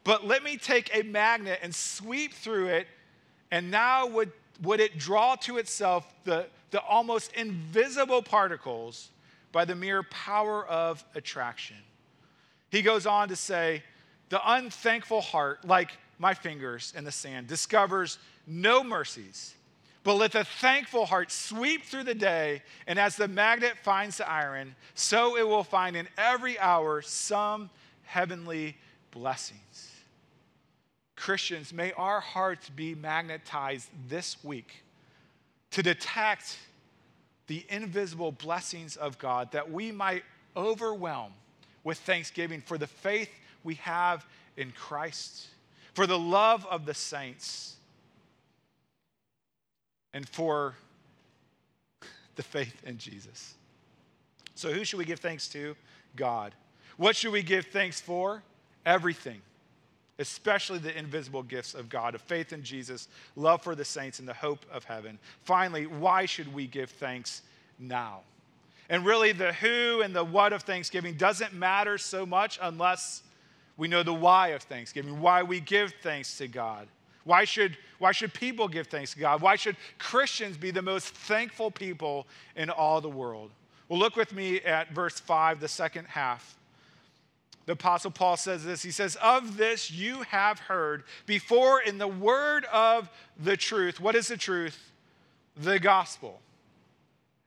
But 0.02 0.26
let 0.26 0.42
me 0.42 0.56
take 0.56 0.90
a 0.94 1.02
magnet 1.02 1.60
and 1.62 1.74
sweep 1.74 2.32
through 2.32 2.68
it, 2.68 2.88
and 3.50 3.70
now 3.70 4.06
would, 4.06 4.32
would 4.62 4.80
it 4.80 4.98
draw 4.98 5.36
to 5.36 5.58
itself 5.58 6.10
the, 6.24 6.46
the 6.70 6.80
almost 6.80 7.32
invisible 7.34 8.22
particles 8.22 9.10
by 9.52 9.66
the 9.66 9.74
mere 9.74 10.02
power 10.04 10.66
of 10.66 11.04
attraction. 11.14 11.76
He 12.70 12.82
goes 12.82 13.06
on 13.06 13.28
to 13.28 13.36
say, 13.36 13.82
The 14.28 14.40
unthankful 14.44 15.20
heart, 15.20 15.64
like 15.64 15.92
my 16.18 16.34
fingers 16.34 16.92
in 16.96 17.04
the 17.04 17.12
sand, 17.12 17.46
discovers 17.46 18.18
no 18.46 18.82
mercies. 18.82 19.54
But 20.04 20.14
let 20.14 20.32
the 20.32 20.44
thankful 20.44 21.06
heart 21.06 21.30
sweep 21.30 21.84
through 21.84 22.04
the 22.04 22.14
day, 22.14 22.62
and 22.86 22.98
as 22.98 23.16
the 23.16 23.28
magnet 23.28 23.76
finds 23.82 24.18
the 24.18 24.30
iron, 24.30 24.74
so 24.94 25.36
it 25.36 25.46
will 25.46 25.64
find 25.64 25.96
in 25.96 26.08
every 26.16 26.58
hour 26.58 27.02
some 27.02 27.68
heavenly 28.04 28.76
blessings. 29.10 29.92
Christians, 31.16 31.72
may 31.72 31.92
our 31.92 32.20
hearts 32.20 32.70
be 32.70 32.94
magnetized 32.94 33.90
this 34.08 34.42
week 34.44 34.84
to 35.72 35.82
detect 35.82 36.56
the 37.48 37.66
invisible 37.68 38.30
blessings 38.30 38.96
of 38.96 39.18
God 39.18 39.52
that 39.52 39.70
we 39.70 39.90
might 39.90 40.22
overwhelm 40.56 41.32
with 41.84 41.98
thanksgiving 41.98 42.60
for 42.60 42.78
the 42.78 42.86
faith 42.86 43.30
we 43.64 43.74
have 43.74 44.26
in 44.56 44.72
Christ, 44.72 45.46
for 45.94 46.06
the 46.06 46.18
love 46.18 46.66
of 46.66 46.86
the 46.86 46.94
saints, 46.94 47.76
and 50.12 50.28
for 50.28 50.74
the 52.36 52.42
faith 52.42 52.82
in 52.84 52.98
Jesus. 52.98 53.54
So, 54.54 54.72
who 54.72 54.84
should 54.84 54.98
we 54.98 55.04
give 55.04 55.20
thanks 55.20 55.48
to? 55.48 55.76
God. 56.16 56.54
What 56.96 57.14
should 57.14 57.32
we 57.32 57.42
give 57.42 57.66
thanks 57.66 58.00
for? 58.00 58.42
Everything, 58.84 59.40
especially 60.18 60.78
the 60.78 60.96
invisible 60.98 61.42
gifts 61.42 61.74
of 61.74 61.88
God, 61.88 62.14
of 62.14 62.22
faith 62.22 62.52
in 62.52 62.62
Jesus, 62.62 63.08
love 63.36 63.62
for 63.62 63.74
the 63.74 63.84
saints, 63.84 64.18
and 64.18 64.26
the 64.26 64.34
hope 64.34 64.64
of 64.72 64.84
heaven. 64.84 65.18
Finally, 65.42 65.86
why 65.86 66.26
should 66.26 66.52
we 66.52 66.66
give 66.66 66.90
thanks 66.90 67.42
now? 67.78 68.22
And 68.88 69.04
really, 69.04 69.32
the 69.32 69.52
who 69.52 70.00
and 70.02 70.14
the 70.14 70.24
what 70.24 70.52
of 70.52 70.62
Thanksgiving 70.62 71.14
doesn't 71.14 71.52
matter 71.52 71.98
so 71.98 72.24
much 72.24 72.58
unless 72.62 73.22
we 73.76 73.86
know 73.86 74.02
the 74.02 74.14
why 74.14 74.48
of 74.48 74.62
Thanksgiving, 74.62 75.20
why 75.20 75.42
we 75.42 75.60
give 75.60 75.92
thanks 76.02 76.38
to 76.38 76.48
God. 76.48 76.88
Why 77.24 77.44
should, 77.44 77.76
why 77.98 78.12
should 78.12 78.32
people 78.32 78.68
give 78.68 78.86
thanks 78.86 79.12
to 79.12 79.20
God? 79.20 79.42
Why 79.42 79.56
should 79.56 79.76
Christians 79.98 80.56
be 80.56 80.70
the 80.70 80.82
most 80.82 81.14
thankful 81.14 81.70
people 81.70 82.26
in 82.56 82.70
all 82.70 83.00
the 83.02 83.10
world? 83.10 83.50
Well, 83.88 83.98
look 83.98 84.16
with 84.16 84.32
me 84.32 84.60
at 84.62 84.90
verse 84.90 85.20
5, 85.20 85.60
the 85.60 85.68
second 85.68 86.06
half. 86.06 86.56
The 87.66 87.72
Apostle 87.72 88.10
Paul 88.10 88.38
says 88.38 88.64
this 88.64 88.82
He 88.82 88.90
says, 88.90 89.16
Of 89.16 89.58
this 89.58 89.90
you 89.90 90.22
have 90.22 90.58
heard 90.58 91.04
before 91.26 91.82
in 91.82 91.98
the 91.98 92.08
word 92.08 92.64
of 92.72 93.10
the 93.38 93.58
truth. 93.58 94.00
What 94.00 94.14
is 94.14 94.28
the 94.28 94.38
truth? 94.38 94.90
The 95.54 95.78
gospel 95.78 96.40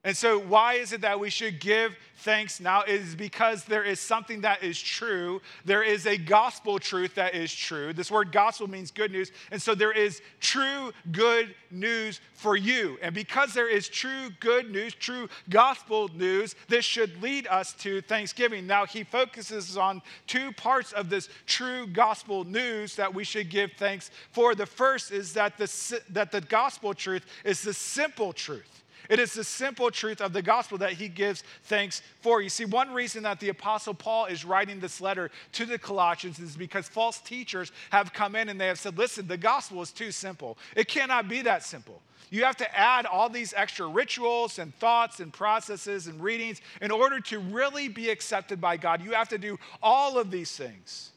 and 0.03 0.17
so, 0.17 0.39
why 0.39 0.75
is 0.75 0.93
it 0.93 1.01
that 1.01 1.19
we 1.19 1.29
should 1.29 1.59
give 1.59 1.95
thanks 2.17 2.59
now? 2.59 2.81
It 2.81 3.01
is 3.01 3.13
because 3.13 3.65
there 3.65 3.83
is 3.83 3.99
something 3.99 4.41
that 4.41 4.63
is 4.63 4.81
true. 4.81 5.43
There 5.63 5.83
is 5.83 6.07
a 6.07 6.17
gospel 6.17 6.79
truth 6.79 7.13
that 7.15 7.35
is 7.35 7.53
true. 7.53 7.93
This 7.93 8.09
word 8.09 8.31
gospel 8.31 8.67
means 8.67 8.89
good 8.89 9.11
news. 9.11 9.31
And 9.51 9.61
so, 9.61 9.75
there 9.75 9.91
is 9.91 10.23
true 10.39 10.91
good 11.11 11.53
news 11.69 12.19
for 12.33 12.57
you. 12.57 12.97
And 13.03 13.13
because 13.13 13.53
there 13.53 13.69
is 13.69 13.87
true 13.87 14.31
good 14.39 14.71
news, 14.71 14.95
true 14.95 15.29
gospel 15.51 16.09
news, 16.15 16.55
this 16.67 16.83
should 16.83 17.21
lead 17.21 17.45
us 17.45 17.73
to 17.73 18.01
thanksgiving. 18.01 18.65
Now, 18.65 18.87
he 18.87 19.03
focuses 19.03 19.77
on 19.77 20.01
two 20.25 20.51
parts 20.53 20.93
of 20.93 21.11
this 21.11 21.29
true 21.45 21.85
gospel 21.85 22.43
news 22.43 22.95
that 22.95 23.13
we 23.13 23.23
should 23.23 23.51
give 23.51 23.73
thanks 23.77 24.09
for. 24.31 24.55
The 24.55 24.65
first 24.65 25.11
is 25.11 25.33
that 25.33 25.59
the, 25.59 26.01
that 26.09 26.31
the 26.31 26.41
gospel 26.41 26.95
truth 26.95 27.23
is 27.45 27.61
the 27.61 27.73
simple 27.75 28.33
truth. 28.33 28.80
It 29.09 29.19
is 29.19 29.33
the 29.33 29.43
simple 29.43 29.91
truth 29.91 30.21
of 30.21 30.33
the 30.33 30.41
gospel 30.41 30.77
that 30.79 30.93
he 30.93 31.07
gives 31.07 31.43
thanks 31.63 32.01
for. 32.21 32.41
You 32.41 32.49
see, 32.49 32.65
one 32.65 32.93
reason 32.93 33.23
that 33.23 33.39
the 33.39 33.49
Apostle 33.49 33.93
Paul 33.93 34.25
is 34.25 34.45
writing 34.45 34.79
this 34.79 35.01
letter 35.01 35.31
to 35.53 35.65
the 35.65 35.77
Colossians 35.77 36.39
is 36.39 36.55
because 36.55 36.87
false 36.87 37.19
teachers 37.19 37.71
have 37.89 38.13
come 38.13 38.35
in 38.35 38.49
and 38.49 38.59
they 38.59 38.67
have 38.67 38.79
said, 38.79 38.97
listen, 38.97 39.27
the 39.27 39.37
gospel 39.37 39.81
is 39.81 39.91
too 39.91 40.11
simple. 40.11 40.57
It 40.75 40.87
cannot 40.87 41.27
be 41.27 41.41
that 41.43 41.63
simple. 41.63 42.01
You 42.29 42.45
have 42.45 42.57
to 42.57 42.77
add 42.79 43.05
all 43.05 43.27
these 43.27 43.53
extra 43.55 43.85
rituals 43.87 44.57
and 44.57 44.73
thoughts 44.75 45.19
and 45.19 45.33
processes 45.33 46.07
and 46.07 46.21
readings 46.23 46.61
in 46.81 46.89
order 46.89 47.19
to 47.19 47.39
really 47.39 47.89
be 47.89 48.09
accepted 48.09 48.61
by 48.61 48.77
God. 48.77 49.03
You 49.03 49.11
have 49.11 49.29
to 49.29 49.37
do 49.37 49.59
all 49.83 50.17
of 50.17 50.31
these 50.31 50.55
things. 50.55 51.11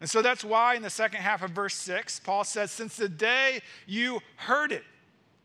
And 0.00 0.08
so 0.08 0.22
that's 0.22 0.44
why 0.44 0.76
in 0.76 0.82
the 0.82 0.90
second 0.90 1.20
half 1.20 1.42
of 1.42 1.50
verse 1.50 1.74
6, 1.74 2.20
Paul 2.20 2.44
says, 2.44 2.70
Since 2.70 2.96
the 2.96 3.08
day 3.08 3.60
you 3.86 4.20
heard 4.36 4.72
it, 4.72 4.84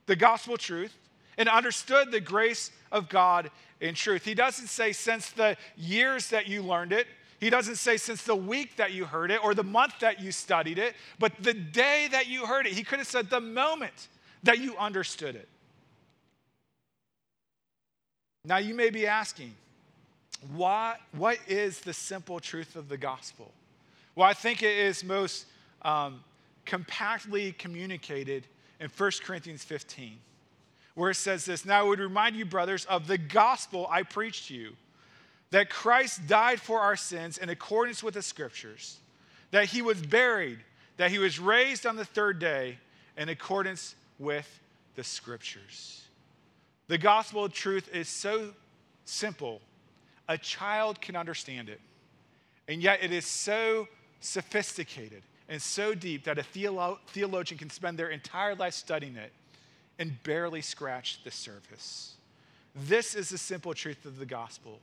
the 0.06 0.16
gospel 0.16 0.56
truth, 0.56 0.96
and 1.38 1.50
understood 1.50 2.12
the 2.12 2.22
grace 2.22 2.72
of 2.92 3.10
God 3.10 3.52
in 3.82 3.96
truth. 3.96 4.26
He 4.26 4.34
doesn't 4.34 4.68
say 4.68 4.92
since 4.92 5.30
the 5.30 5.58
years 5.76 6.30
that 6.30 6.48
you 6.48 6.62
learned 6.62 6.94
it, 6.94 7.08
he 7.40 7.50
doesn't 7.50 7.76
say 7.76 7.98
since 7.98 8.24
the 8.24 8.36
week 8.36 8.78
that 8.78 8.94
you 8.94 9.06
heard 9.06 9.30
it 9.30 9.44
or 9.44 9.54
the 9.54 9.64
month 9.64 10.00
that 10.00 10.22
you 10.22 10.32
studied 10.32 10.80
it, 10.80 10.96
but 11.20 11.34
the 11.42 11.54
day 11.54 12.08
that 12.12 12.28
you 12.28 12.46
heard 12.46 12.66
it. 12.66 12.74
He 12.74 12.84
could 12.84 13.00
have 13.00 13.08
said 13.08 13.30
the 13.30 13.42
moment 13.42 14.08
that 14.44 14.60
you 14.60 14.78
understood 14.78 15.36
it. 15.36 15.50
Now 18.46 18.58
you 18.58 18.74
may 18.74 18.90
be 18.90 19.08
asking, 19.08 19.54
why, 20.54 20.98
what 21.12 21.40
is 21.48 21.80
the 21.80 21.94
simple 21.94 22.40
truth 22.40 22.76
of 22.76 22.90
the 22.90 22.98
gospel? 22.98 23.52
Well, 24.16 24.28
I 24.28 24.34
think 24.34 24.64
it 24.64 24.78
is 24.78 25.04
most 25.04 25.46
um, 25.82 26.24
compactly 26.66 27.52
communicated 27.54 28.48
in 28.80 28.90
1 28.90 29.12
Corinthians 29.24 29.64
15 29.64 30.18
where 30.96 31.12
it 31.12 31.16
says 31.16 31.46
this 31.46 31.66
Now 31.66 31.82
I 31.82 31.84
would 31.84 32.00
remind 32.00 32.36
you, 32.36 32.46
brothers, 32.46 32.86
of 32.86 33.08
the 33.08 33.18
gospel 33.18 33.88
I 33.90 34.04
preached 34.04 34.48
to 34.48 34.56
you, 34.56 34.72
that 35.52 35.70
Christ 35.70 36.28
died 36.28 36.60
for 36.60 36.80
our 36.80 36.96
sins 36.96 37.38
in 37.38 37.50
accordance 37.50 38.02
with 38.02 38.16
the 38.16 38.22
scriptures, 38.22 38.98
that 39.52 39.66
he 39.66 39.82
was 39.82 40.02
buried, 40.02 40.60
that 40.98 41.12
he 41.12 41.20
was 41.20 41.40
raised 41.40 41.86
on 41.86 41.96
the 41.96 42.06
third 42.06 42.40
day 42.40 42.80
in 43.18 43.30
accordance 43.30 43.96
with 44.18 44.60
the 44.96 45.04
scriptures. 45.04 46.02
The 46.88 46.98
gospel 46.98 47.46
of 47.46 47.54
truth 47.54 47.90
is 47.94 48.08
so 48.08 48.54
simple, 49.06 49.62
a 50.28 50.38
child 50.38 51.02
can 51.02 51.16
understand 51.16 51.70
it. 51.70 51.80
And 52.68 52.82
yet 52.82 53.04
it 53.04 53.12
is 53.12 53.26
so 53.26 53.88
sophisticated 54.22 55.22
and 55.48 55.62
so 55.62 55.94
deep 55.94 56.24
that 56.24 56.40
a 56.40 56.42
theolo- 56.42 56.98
theologian 57.08 57.60
can 57.60 57.70
spend 57.70 58.00
their 58.00 58.10
entire 58.10 58.56
life 58.56 58.74
studying 58.74 59.16
it 59.16 59.32
and 60.00 60.22
barely 60.24 60.62
scratch 60.62 61.24
the 61.24 61.32
surface. 61.32 62.16
This 62.76 63.16
is 63.16 63.30
the 63.30 63.38
simple 63.38 63.74
truth 63.74 64.06
of 64.06 64.20
the 64.20 64.26
gospel 64.26 64.80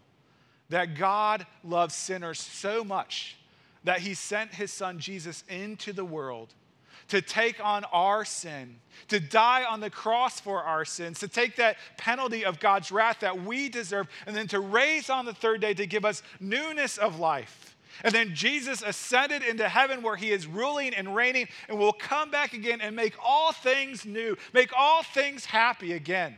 that 0.71 0.97
God 0.97 1.47
loves 1.63 1.95
sinners 1.95 2.41
so 2.41 2.83
much 2.83 3.37
that 3.85 4.01
he 4.01 4.15
sent 4.15 4.55
his 4.55 4.73
son 4.73 4.99
Jesus 4.99 5.45
into 5.49 5.93
the 5.93 6.05
world 6.05 6.55
to 7.09 7.21
take 7.21 7.63
on 7.63 7.85
our 7.93 8.25
sin, 8.25 8.77
to 9.09 9.21
die 9.21 9.65
on 9.65 9.81
the 9.81 9.91
cross 9.91 10.41
for 10.41 10.63
our 10.63 10.85
sins, 10.85 11.19
to 11.21 11.29
take 11.29 11.57
that 11.57 11.77
penalty 11.99 12.45
of 12.45 12.59
God's 12.59 12.91
wrath 12.91 13.21
that 13.21 13.43
we 13.43 13.69
deserve, 13.69 14.09
and 14.27 14.35
then 14.35 14.49
to 14.49 14.61
raise 14.61 15.11
on 15.11 15.27
the 15.27 15.35
third 15.35 15.61
day 15.61 15.75
to 15.75 15.87
give 15.87 16.07
us 16.07 16.23
newness 16.41 16.97
of 16.97 17.19
life. 17.19 17.72
And 18.05 18.15
then 18.15 18.35
Jesus 18.35 18.83
ascended 18.83 19.43
into 19.43 19.69
heaven 19.69 20.03
where 20.03 20.17
he 20.17 20.33
is 20.33 20.47
ruling 20.47 20.95
and 20.95 21.15
reigning 21.15 21.49
and 21.69 21.79
will 21.79 21.93
come 21.93 22.31
back 22.31 22.53
again 22.53 22.81
and 22.81 22.97
make 22.97 23.15
all 23.23 23.53
things 23.53 24.05
new, 24.05 24.37
make 24.53 24.71
all 24.77 25.03
things 25.03 25.45
happy 25.45 25.93
again. 25.93 26.37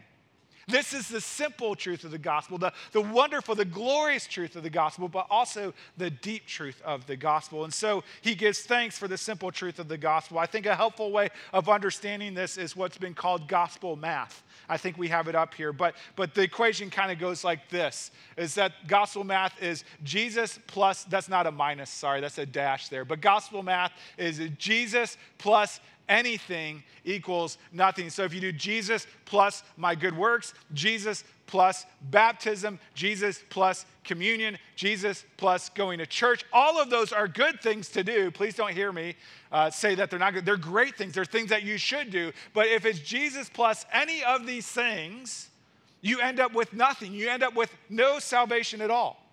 This 0.68 0.92
is 0.92 1.08
the 1.08 1.20
simple 1.20 1.74
truth 1.74 2.04
of 2.04 2.10
the 2.10 2.18
gospel, 2.18 2.58
the, 2.58 2.72
the 2.92 3.00
wonderful, 3.00 3.54
the 3.54 3.64
glorious 3.64 4.26
truth 4.26 4.56
of 4.56 4.62
the 4.62 4.70
gospel, 4.70 5.08
but 5.08 5.26
also 5.30 5.74
the 5.96 6.10
deep 6.10 6.46
truth 6.46 6.80
of 6.84 7.06
the 7.06 7.16
gospel. 7.16 7.64
And 7.64 7.72
so 7.72 8.02
he 8.22 8.34
gives 8.34 8.60
thanks 8.60 8.98
for 8.98 9.08
the 9.08 9.18
simple 9.18 9.50
truth 9.50 9.78
of 9.78 9.88
the 9.88 9.98
gospel. 9.98 10.38
I 10.38 10.46
think 10.46 10.66
a 10.66 10.74
helpful 10.74 11.12
way 11.12 11.30
of 11.52 11.68
understanding 11.68 12.34
this 12.34 12.56
is 12.56 12.76
what's 12.76 12.98
been 12.98 13.14
called 13.14 13.48
gospel 13.48 13.96
math. 13.96 14.42
I 14.68 14.76
think 14.76 14.96
we 14.96 15.08
have 15.08 15.28
it 15.28 15.34
up 15.34 15.54
here, 15.54 15.72
but, 15.72 15.94
but 16.16 16.34
the 16.34 16.42
equation 16.42 16.88
kind 16.90 17.12
of 17.12 17.18
goes 17.18 17.44
like 17.44 17.68
this 17.68 18.10
is 18.36 18.54
that 18.54 18.72
gospel 18.86 19.24
math 19.24 19.62
is 19.62 19.84
Jesus 20.02 20.58
plus, 20.66 21.04
that's 21.04 21.28
not 21.28 21.46
a 21.46 21.50
minus, 21.50 21.90
sorry, 21.90 22.20
that's 22.20 22.38
a 22.38 22.46
dash 22.46 22.88
there, 22.88 23.04
but 23.04 23.20
gospel 23.20 23.62
math 23.62 23.92
is 24.16 24.40
Jesus 24.58 25.18
plus 25.38 25.80
anything 26.08 26.82
equals 27.04 27.58
nothing. 27.72 28.10
So 28.10 28.24
if 28.24 28.34
you 28.34 28.40
do 28.40 28.52
Jesus 28.52 29.06
plus 29.24 29.62
my 29.76 29.94
good 29.94 30.16
works, 30.16 30.54
Jesus 30.72 31.24
plus 31.46 31.86
baptism, 32.10 32.78
Jesus 32.94 33.42
plus 33.50 33.86
communion, 34.02 34.58
Jesus 34.76 35.24
plus 35.36 35.68
going 35.70 35.98
to 35.98 36.06
church, 36.06 36.44
all 36.52 36.80
of 36.80 36.90
those 36.90 37.12
are 37.12 37.28
good 37.28 37.60
things 37.60 37.88
to 37.90 38.02
do. 38.02 38.30
Please 38.30 38.54
don't 38.54 38.72
hear 38.72 38.92
me 38.92 39.14
uh, 39.52 39.70
say 39.70 39.94
that 39.94 40.10
they're 40.10 40.18
not 40.18 40.34
good. 40.34 40.44
They're 40.44 40.56
great 40.56 40.96
things, 40.96 41.14
they're 41.14 41.24
things 41.24 41.50
that 41.50 41.62
you 41.62 41.78
should 41.78 42.10
do. 42.10 42.32
But 42.52 42.66
if 42.68 42.84
it's 42.84 43.00
Jesus 43.00 43.48
plus 43.48 43.86
any 43.92 44.22
of 44.24 44.46
these 44.46 44.66
things, 44.66 45.50
you 46.00 46.20
end 46.20 46.40
up 46.40 46.52
with 46.52 46.72
nothing. 46.72 47.12
You 47.12 47.30
end 47.30 47.42
up 47.42 47.54
with 47.54 47.74
no 47.88 48.18
salvation 48.18 48.80
at 48.80 48.90
all 48.90 49.24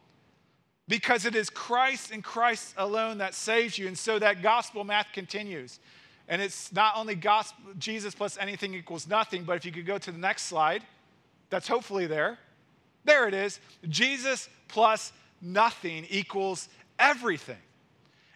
because 0.88 1.26
it 1.26 1.36
is 1.36 1.50
Christ 1.50 2.12
and 2.12 2.24
Christ 2.24 2.74
alone 2.78 3.18
that 3.20 3.34
saves 3.34 3.78
you. 3.78 3.88
And 3.88 3.98
so 3.98 4.20
that 4.20 4.42
gospel 4.42 4.84
math 4.84 5.08
continues. 5.14 5.80
And 6.28 6.42
it's 6.42 6.72
not 6.72 6.94
only 6.96 7.16
gospel, 7.16 7.74
Jesus 7.78 8.16
plus 8.16 8.38
anything 8.38 8.74
equals 8.74 9.08
nothing, 9.08 9.44
but 9.44 9.58
if 9.58 9.66
you 9.66 9.72
could 9.72 9.86
go 9.86 9.98
to 9.98 10.12
the 10.12 10.18
next 10.18 10.44
slide, 10.44 10.84
that's 11.50 11.68
hopefully 11.68 12.08
there. 12.08 12.38
There 13.04 13.28
it 13.28 13.34
is. 13.34 13.60
Jesus 13.90 14.48
plus 14.68 15.12
nothing 15.42 16.06
equals 16.10 16.70
everything. 17.00 17.58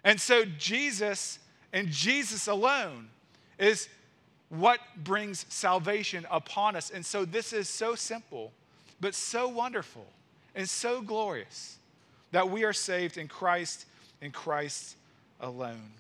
And 0.04 0.20
so 0.20 0.46
Jesus 0.58 1.40
and 1.72 1.88
Jesus 1.90 2.48
alone 2.48 3.10
is 3.58 3.90
what 4.50 4.80
brings 5.04 5.46
salvation 5.50 6.26
upon 6.30 6.76
us. 6.76 6.90
And 6.90 7.06
so 7.06 7.26
this 7.26 7.54
is 7.54 7.68
so 7.68 7.96
simple, 7.96 8.52
but 9.00 9.16
so 9.16 9.48
wonderful 9.48 10.06
and 10.54 10.68
so 10.68 11.02
glorious 11.02 11.78
that 12.32 12.50
we 12.50 12.64
are 12.64 12.74
saved 12.74 13.18
in 13.18 13.28
Christ 13.28 13.86
and 14.22 14.34
Christ 14.34 14.96
alone. 15.40 15.92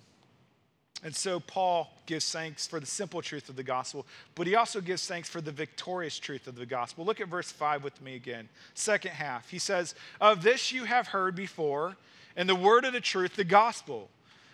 And 1.03 1.15
so 1.15 1.39
Paul 1.39 1.91
gives 2.05 2.31
thanks 2.31 2.65
for 2.65 2.79
the 2.79 2.86
simple 2.86 3.21
truth 3.21 3.49
of 3.49 3.55
the 3.55 3.63
gospel, 3.63 4.05
but 4.34 4.47
he 4.47 4.55
also 4.55 4.81
gives 4.81 5.05
thanks 5.05 5.29
for 5.29 5.41
the 5.41 5.51
victorious 5.51 6.17
truth 6.17 6.47
of 6.47 6.55
the 6.55 6.65
gospel. 6.65 7.05
Look 7.05 7.21
at 7.21 7.27
verse 7.27 7.51
5 7.51 7.84
with 7.84 8.01
me 8.01 8.15
again. 8.15 8.49
Second 8.73 9.12
half. 9.12 9.49
He 9.49 9.60
says, 9.60 9.93
Of 10.19 10.41
this 10.41 10.71
you 10.71 10.86
have 10.86 11.08
heard 11.08 11.36
before, 11.36 11.95
in 12.36 12.47
the 12.47 12.55
word 12.55 12.86
of 12.86 12.93
the 12.93 13.01
truth, 13.01 13.36
the 13.36 13.43
gospel, 13.43 14.10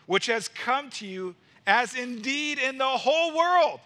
which 0.08 0.25
has 0.25 0.47
come 0.47 0.89
to 0.91 1.08
you 1.08 1.36
as 1.65 1.95
indeed 1.95 2.60
in 2.60 2.77
the 2.77 2.86
whole 2.86 3.36
world. 3.36 3.80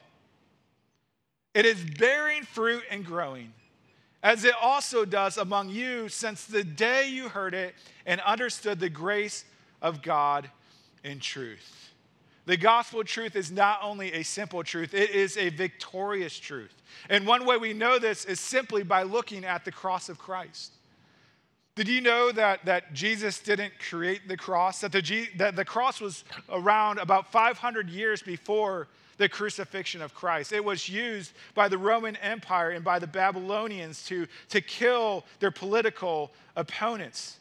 It 1.53 1.65
is 1.65 1.81
bearing 1.97 2.43
fruit 2.43 2.83
and 2.89 3.05
growing, 3.05 3.53
as 4.23 4.43
it 4.43 4.55
also 4.61 5.05
does 5.05 5.37
among 5.37 5.69
you 5.69 6.09
since 6.09 6.45
the 6.45 6.63
day 6.63 7.07
you 7.07 7.29
heard 7.29 7.53
it 7.53 7.75
and 8.05 8.19
understood 8.21 8.79
the 8.79 8.89
grace 8.89 9.45
of 9.81 10.01
God 10.01 10.49
in 11.03 11.19
truth. 11.19 11.84
The 12.45 12.57
gospel 12.57 13.03
truth 13.03 13.35
is 13.35 13.51
not 13.51 13.79
only 13.81 14.13
a 14.13 14.23
simple 14.23 14.63
truth, 14.63 14.93
it 14.93 15.09
is 15.09 15.35
a 15.37 15.49
victorious 15.49 16.37
truth. 16.37 16.73
And 17.09 17.25
one 17.25 17.45
way 17.45 17.57
we 17.57 17.73
know 17.73 17.97
this 17.97 18.25
is 18.25 18.39
simply 18.39 18.83
by 18.83 19.03
looking 19.03 19.45
at 19.45 19.65
the 19.65 19.71
cross 19.71 20.09
of 20.09 20.19
Christ. 20.19 20.73
Did 21.75 21.89
you 21.89 21.99
know 21.99 22.31
that, 22.31 22.63
that 22.65 22.93
Jesus 22.93 23.39
didn't 23.39 23.73
create 23.89 24.27
the 24.27 24.37
cross? 24.37 24.79
That 24.79 24.91
the, 24.91 25.27
that 25.37 25.55
the 25.55 25.65
cross 25.65 25.99
was 25.99 26.23
around 26.49 26.99
about 26.99 27.31
500 27.31 27.89
years 27.89 28.21
before 28.21 28.87
the 29.17 29.27
crucifixion 29.27 30.01
of 30.01 30.13
Christ. 30.13 30.53
It 30.53 30.63
was 30.63 30.87
used 30.87 31.33
by 31.53 31.67
the 31.67 31.77
Roman 31.77 32.15
Empire 32.17 32.71
and 32.71 32.83
by 32.83 32.99
the 32.99 33.07
Babylonians 33.07 34.05
to, 34.05 34.27
to 34.49 34.61
kill 34.61 35.25
their 35.39 35.51
political 35.51 36.31
opponents. 36.55 37.39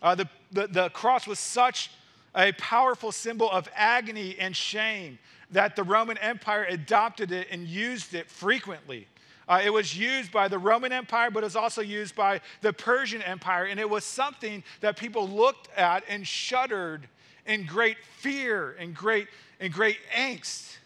Uh, 0.00 0.14
the, 0.14 0.28
the, 0.52 0.66
the 0.68 0.88
cross 0.90 1.26
was 1.26 1.38
such 1.38 1.90
a 2.36 2.52
powerful 2.52 3.10
symbol 3.10 3.50
of 3.50 3.68
agony 3.74 4.36
and 4.38 4.54
shame 4.54 5.18
that 5.50 5.74
the 5.74 5.82
Roman 5.82 6.18
Empire 6.18 6.66
adopted 6.68 7.32
it 7.32 7.48
and 7.50 7.66
used 7.66 8.14
it 8.14 8.30
frequently. 8.30 9.08
Uh, 9.48 9.62
it 9.64 9.70
was 9.70 9.96
used 9.96 10.32
by 10.32 10.48
the 10.48 10.58
Roman 10.58 10.92
Empire, 10.92 11.30
but 11.30 11.42
it 11.42 11.46
was 11.46 11.56
also 11.56 11.80
used 11.80 12.16
by 12.16 12.40
the 12.62 12.72
Persian 12.72 13.22
Empire. 13.22 13.64
And 13.64 13.78
it 13.78 13.88
was 13.88 14.04
something 14.04 14.64
that 14.80 14.96
people 14.96 15.28
looked 15.28 15.68
at 15.76 16.02
and 16.08 16.26
shuddered 16.26 17.08
in 17.46 17.64
great 17.64 17.96
fear 18.18 18.76
and 18.78 18.94
great, 18.94 19.28
and 19.60 19.72
great 19.72 19.98
angst. 20.14 20.76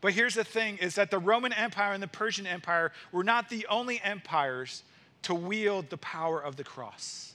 But 0.00 0.12
here's 0.12 0.34
the 0.34 0.44
thing 0.44 0.78
is 0.78 0.96
that 0.96 1.10
the 1.10 1.18
Roman 1.18 1.52
Empire 1.52 1.92
and 1.92 2.02
the 2.02 2.08
Persian 2.08 2.46
Empire 2.46 2.92
were 3.12 3.24
not 3.24 3.48
the 3.48 3.66
only 3.68 4.00
empires 4.02 4.82
to 5.22 5.34
wield 5.34 5.90
the 5.90 5.96
power 5.98 6.40
of 6.40 6.56
the 6.56 6.64
cross. 6.64 7.27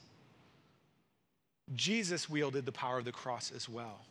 Jesus 1.76 2.30
wielded 2.30 2.66
the 2.66 2.72
power 2.72 3.00
of 3.00 3.06
the 3.06 3.12
cross 3.12 3.52
as 3.56 3.70
well. 3.70 4.02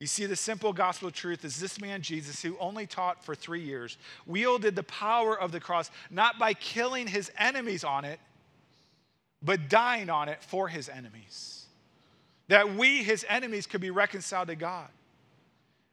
You 0.00 0.06
see, 0.06 0.26
the 0.26 0.36
simple 0.36 0.72
gospel 0.72 1.10
truth 1.10 1.44
is 1.44 1.58
this 1.58 1.80
man, 1.80 2.02
Jesus, 2.02 2.40
who 2.40 2.56
only 2.60 2.86
taught 2.86 3.24
for 3.24 3.34
three 3.34 3.62
years, 3.62 3.98
wielded 4.26 4.76
the 4.76 4.84
power 4.84 5.38
of 5.38 5.50
the 5.50 5.58
cross 5.58 5.90
not 6.08 6.38
by 6.38 6.54
killing 6.54 7.08
his 7.08 7.32
enemies 7.36 7.82
on 7.82 8.04
it, 8.04 8.20
but 9.42 9.68
dying 9.68 10.08
on 10.08 10.28
it 10.28 10.42
for 10.42 10.68
his 10.68 10.88
enemies. 10.88 11.66
That 12.46 12.74
we, 12.74 13.02
his 13.02 13.26
enemies, 13.28 13.66
could 13.66 13.80
be 13.80 13.90
reconciled 13.90 14.48
to 14.48 14.56
God. 14.56 14.88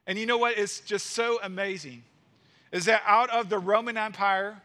And 0.07 0.19
you 0.19 0.27
know 0.27 0.37
what 0.37 0.57
is 0.57 0.81
just 0.81 1.07
so 1.07 1.39
amazing? 1.41 2.03
Is 2.71 2.85
that 2.85 3.01
out 3.07 3.29
of 3.31 3.49
the 3.49 3.57
Roman 3.57 3.97
Empire, 3.97 4.61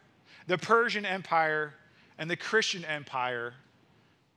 the 0.47 0.59
Persian 0.59 1.07
Empire, 1.07 1.75
and 2.19 2.31
the 2.31 2.37
Christian 2.37 2.85
Empire, 2.85 3.55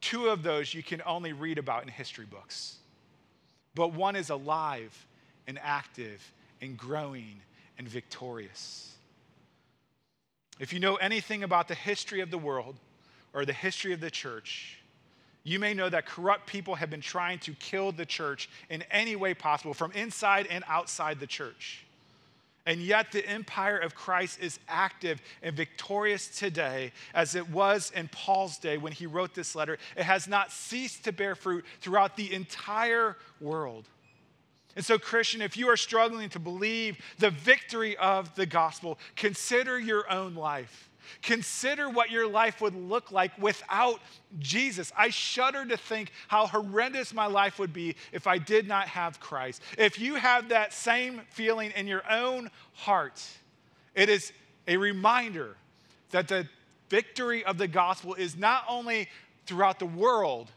Two 0.03 0.27
of 0.27 0.43
those 0.43 0.73
you 0.73 0.83
can 0.83 1.01
only 1.05 1.31
read 1.31 1.57
about 1.57 1.83
in 1.83 1.87
history 1.87 2.25
books. 2.25 2.75
But 3.73 3.93
one 3.93 4.17
is 4.17 4.29
alive 4.29 5.07
and 5.47 5.57
active 5.63 6.21
and 6.61 6.77
growing 6.77 7.39
and 7.77 7.87
victorious. 7.87 8.95
If 10.59 10.73
you 10.73 10.81
know 10.81 10.97
anything 10.97 11.43
about 11.43 11.69
the 11.69 11.73
history 11.73 12.19
of 12.19 12.31
the 12.31 12.37
world 12.37 12.75
or 13.33 13.45
the 13.45 13.53
history 13.53 13.93
of 13.93 14.01
the 14.01 14.11
church, 14.11 14.77
you 15.45 15.57
may 15.57 15.73
know 15.73 15.87
that 15.87 16.05
corrupt 16.05 16.47
people 16.47 16.75
have 16.75 16.89
been 16.89 16.99
trying 16.99 17.39
to 17.39 17.53
kill 17.53 17.93
the 17.93 18.05
church 18.05 18.49
in 18.69 18.83
any 18.91 19.15
way 19.15 19.33
possible, 19.33 19.73
from 19.73 19.93
inside 19.93 20.47
and 20.47 20.65
outside 20.67 21.21
the 21.21 21.27
church. 21.27 21.85
And 22.65 22.79
yet, 22.79 23.11
the 23.11 23.27
empire 23.27 23.77
of 23.77 23.93
Christ 23.93 24.39
is 24.41 24.57
active 24.69 25.21
and 25.41 25.55
victorious 25.55 26.27
today 26.27 26.93
as 27.13 27.35
it 27.35 27.49
was 27.49 27.91
in 27.93 28.07
Paul's 28.07 28.57
day 28.57 28.77
when 28.77 28.93
he 28.93 29.05
wrote 29.05 29.35
this 29.35 29.53
letter. 29.53 29.77
It 29.97 30.03
has 30.03 30.29
not 30.29 30.51
ceased 30.51 31.03
to 31.03 31.11
bear 31.11 31.35
fruit 31.35 31.65
throughout 31.81 32.15
the 32.15 32.33
entire 32.33 33.17
world. 33.41 33.89
And 34.75 34.85
so, 34.85 34.97
Christian, 34.97 35.41
if 35.41 35.57
you 35.57 35.67
are 35.67 35.77
struggling 35.77 36.29
to 36.29 36.39
believe 36.39 36.97
the 37.19 37.29
victory 37.29 37.97
of 37.97 38.33
the 38.35 38.45
gospel, 38.45 38.97
consider 39.15 39.77
your 39.77 40.09
own 40.09 40.33
life. 40.33 40.89
Consider 41.21 41.89
what 41.89 42.11
your 42.11 42.27
life 42.27 42.61
would 42.61 42.75
look 42.75 43.11
like 43.11 43.37
without 43.41 43.99
Jesus. 44.39 44.91
I 44.97 45.09
shudder 45.09 45.65
to 45.65 45.77
think 45.77 46.11
how 46.27 46.47
horrendous 46.47 47.13
my 47.13 47.25
life 47.25 47.59
would 47.59 47.73
be 47.73 47.95
if 48.11 48.27
I 48.27 48.37
did 48.37 48.67
not 48.67 48.87
have 48.87 49.19
Christ. 49.19 49.61
If 49.77 49.99
you 49.99 50.15
have 50.15 50.49
that 50.49 50.73
same 50.73 51.21
feeling 51.29 51.71
in 51.75 51.87
your 51.87 52.03
own 52.09 52.49
heart, 52.73 53.21
it 53.95 54.09
is 54.09 54.31
a 54.67 54.77
reminder 54.77 55.55
that 56.11 56.27
the 56.27 56.47
victory 56.89 57.43
of 57.43 57.57
the 57.57 57.67
gospel 57.67 58.13
is 58.13 58.37
not 58.37 58.63
only 58.69 59.09
throughout 59.45 59.79
the 59.79 59.85
world, 59.85 60.51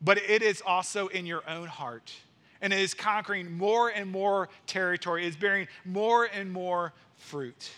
but 0.00 0.18
it 0.18 0.42
is 0.42 0.62
also 0.64 1.08
in 1.08 1.26
your 1.26 1.48
own 1.48 1.66
heart. 1.66 2.12
And 2.60 2.72
it 2.72 2.80
is 2.80 2.94
conquering 2.94 3.56
more 3.56 3.88
and 3.88 4.10
more 4.10 4.48
territory, 4.66 5.24
it 5.24 5.28
is 5.28 5.36
bearing 5.36 5.68
more 5.84 6.24
and 6.24 6.52
more 6.52 6.92
fruit. 7.16 7.70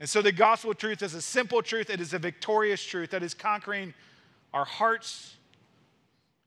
And 0.00 0.08
so 0.08 0.22
the 0.22 0.32
gospel 0.32 0.72
truth 0.72 1.02
is 1.02 1.14
a 1.14 1.20
simple 1.20 1.62
truth, 1.62 1.90
it 1.90 2.00
is 2.00 2.14
a 2.14 2.18
victorious 2.18 2.82
truth 2.82 3.10
that 3.10 3.22
is 3.22 3.34
conquering 3.34 3.92
our 4.54 4.64
hearts 4.64 5.36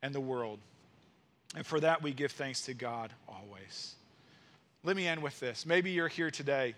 and 0.01 0.13
the 0.13 0.19
world. 0.19 0.59
And 1.55 1.65
for 1.65 1.79
that, 1.79 2.01
we 2.01 2.11
give 2.13 2.31
thanks 2.31 2.61
to 2.63 2.73
God 2.73 3.13
always. 3.27 3.95
Let 4.83 4.95
me 4.95 5.07
end 5.07 5.21
with 5.21 5.39
this. 5.39 5.65
Maybe 5.65 5.91
you're 5.91 6.07
here 6.07 6.31
today 6.31 6.73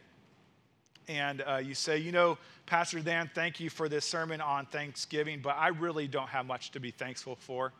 and 1.07 1.43
uh, 1.47 1.57
you 1.57 1.76
say, 1.76 1.97
you 1.97 2.11
know, 2.11 2.38
Pastor 2.65 2.99
Dan, 2.99 3.30
thank 3.34 3.59
you 3.59 3.69
for 3.69 3.88
this 3.88 4.05
sermon 4.05 4.41
on 4.41 4.65
Thanksgiving, 4.65 5.39
but 5.41 5.55
I 5.57 5.69
really 5.69 6.07
don't 6.07 6.28
have 6.30 6.45
much 6.45 6.71
to 6.71 6.80
be 6.80 6.91
thankful 6.91 7.36
for. 7.36 7.71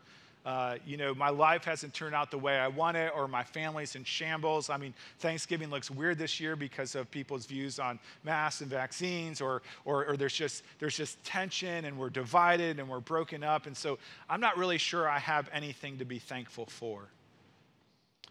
Uh, 0.46 0.76
you 0.86 0.96
know, 0.96 1.12
my 1.12 1.28
life 1.28 1.64
hasn't 1.64 1.92
turned 1.92 2.14
out 2.14 2.30
the 2.30 2.38
way 2.38 2.56
I 2.56 2.68
want 2.68 2.96
it, 2.96 3.12
or 3.16 3.26
my 3.26 3.42
family's 3.42 3.96
in 3.96 4.04
shambles. 4.04 4.70
I 4.70 4.76
mean, 4.76 4.94
Thanksgiving 5.18 5.70
looks 5.70 5.90
weird 5.90 6.18
this 6.18 6.38
year 6.38 6.54
because 6.54 6.94
of 6.94 7.10
people's 7.10 7.46
views 7.46 7.80
on 7.80 7.98
masks 8.22 8.60
and 8.60 8.70
vaccines, 8.70 9.40
or, 9.40 9.62
or, 9.84 10.06
or 10.06 10.16
there's, 10.16 10.32
just, 10.32 10.62
there's 10.78 10.96
just 10.96 11.22
tension 11.24 11.84
and 11.84 11.98
we're 11.98 12.10
divided 12.10 12.78
and 12.78 12.88
we're 12.88 13.00
broken 13.00 13.42
up. 13.42 13.66
And 13.66 13.76
so 13.76 13.98
I'm 14.30 14.40
not 14.40 14.56
really 14.56 14.78
sure 14.78 15.08
I 15.08 15.18
have 15.18 15.50
anything 15.52 15.98
to 15.98 16.04
be 16.04 16.20
thankful 16.20 16.66
for. 16.66 17.08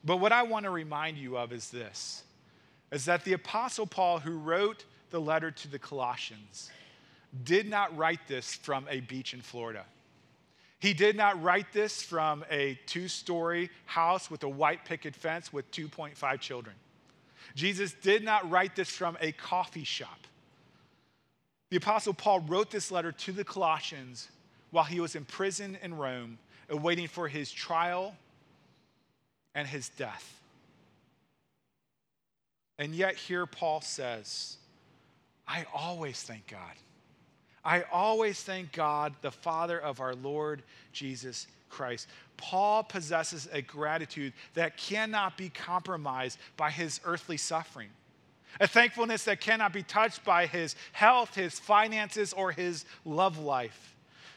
But 0.05 0.18
what 0.18 0.32
I 0.32 0.43
want 0.43 0.63
to 0.63 0.72
remind 0.72 1.18
you 1.18 1.38
of 1.38 1.51
is 1.51 1.70
this 1.70 2.24
is 2.91 3.03
that 3.05 3.26
the 3.26 3.34
Apostle 3.34 3.88
Paul, 3.88 4.20
who 4.20 4.38
wrote 4.38 4.86
the 5.09 5.20
letter 5.20 5.51
to 5.51 5.68
the 5.68 5.80
Colossians, 5.80 6.70
did 7.43 7.70
not 7.70 7.95
write 7.97 8.26
this 8.30 8.53
from 8.53 8.86
a 8.89 9.01
beach 9.01 9.34
in 9.34 9.41
Florida. 9.41 9.86
He 10.80 10.94
did 10.94 11.16
not 11.16 11.42
write 11.42 11.72
this 11.74 12.02
from 12.02 12.44
a 12.50 12.78
two 12.86 13.08
story 13.08 13.70
house 13.86 14.30
with 14.30 14.44
a 14.44 14.50
white 14.50 14.86
picket 14.86 15.16
fence 15.16 15.52
with 15.54 15.70
2.5 15.72 16.40
children. 16.40 16.76
Jesus 17.56 17.94
did 17.94 18.24
not 18.24 18.50
write 18.50 18.76
this 18.76 18.90
from 18.90 19.18
a 19.22 19.32
coffee 19.32 19.84
shop. 19.84 20.28
The 21.70 21.78
Apostle 21.78 22.14
Paul 22.14 22.42
wrote 22.42 22.72
this 22.72 22.92
letter 22.92 23.12
to 23.12 23.32
the 23.32 23.44
Colossians 23.44 24.30
while 24.72 24.84
he 24.84 25.00
was 25.00 25.16
in 25.16 25.26
prison 25.26 25.78
in 25.82 25.96
Rome, 25.96 26.38
awaiting 26.70 27.08
for 27.08 27.28
his 27.28 27.52
trial 27.52 28.16
and 29.54 29.68
his 29.68 29.90
death. 29.90 30.40
And 32.78 32.94
yet, 32.94 33.16
here 33.16 33.46
Paul 33.46 33.82
says, 33.82 34.58
I 35.48 35.66
always 35.74 36.22
thank 36.22 36.48
God 36.48 36.74
I 37.66 37.82
always 37.91 38.41
thank 38.41 38.72
God, 38.72 39.13
the 39.22 39.32
Father 39.32 39.80
of 39.80 39.99
our 39.99 40.13
Lord 40.13 40.61
Jesus 40.93 41.47
Christ. 41.70 42.07
Paul 42.38 42.84
possesses 42.84 43.49
a 43.51 43.61
gratitude 43.61 44.34
that 44.53 44.78
cannot 44.78 45.36
be 45.36 45.49
compromised 45.49 46.38
by 46.57 46.70
his 46.70 47.01
earthly 47.03 47.38
suffering, 47.38 47.89
a 48.61 48.68
thankfulness 48.68 49.26
that 49.26 49.41
cannot 49.41 49.74
be 49.74 49.82
touched 49.82 50.24
by 50.24 50.45
his 50.45 50.76
health, 50.91 51.34
his 51.34 51.59
finances, 51.59 52.34
or 52.34 52.51
his 52.51 52.86
love 53.03 53.39
life. 53.39 53.95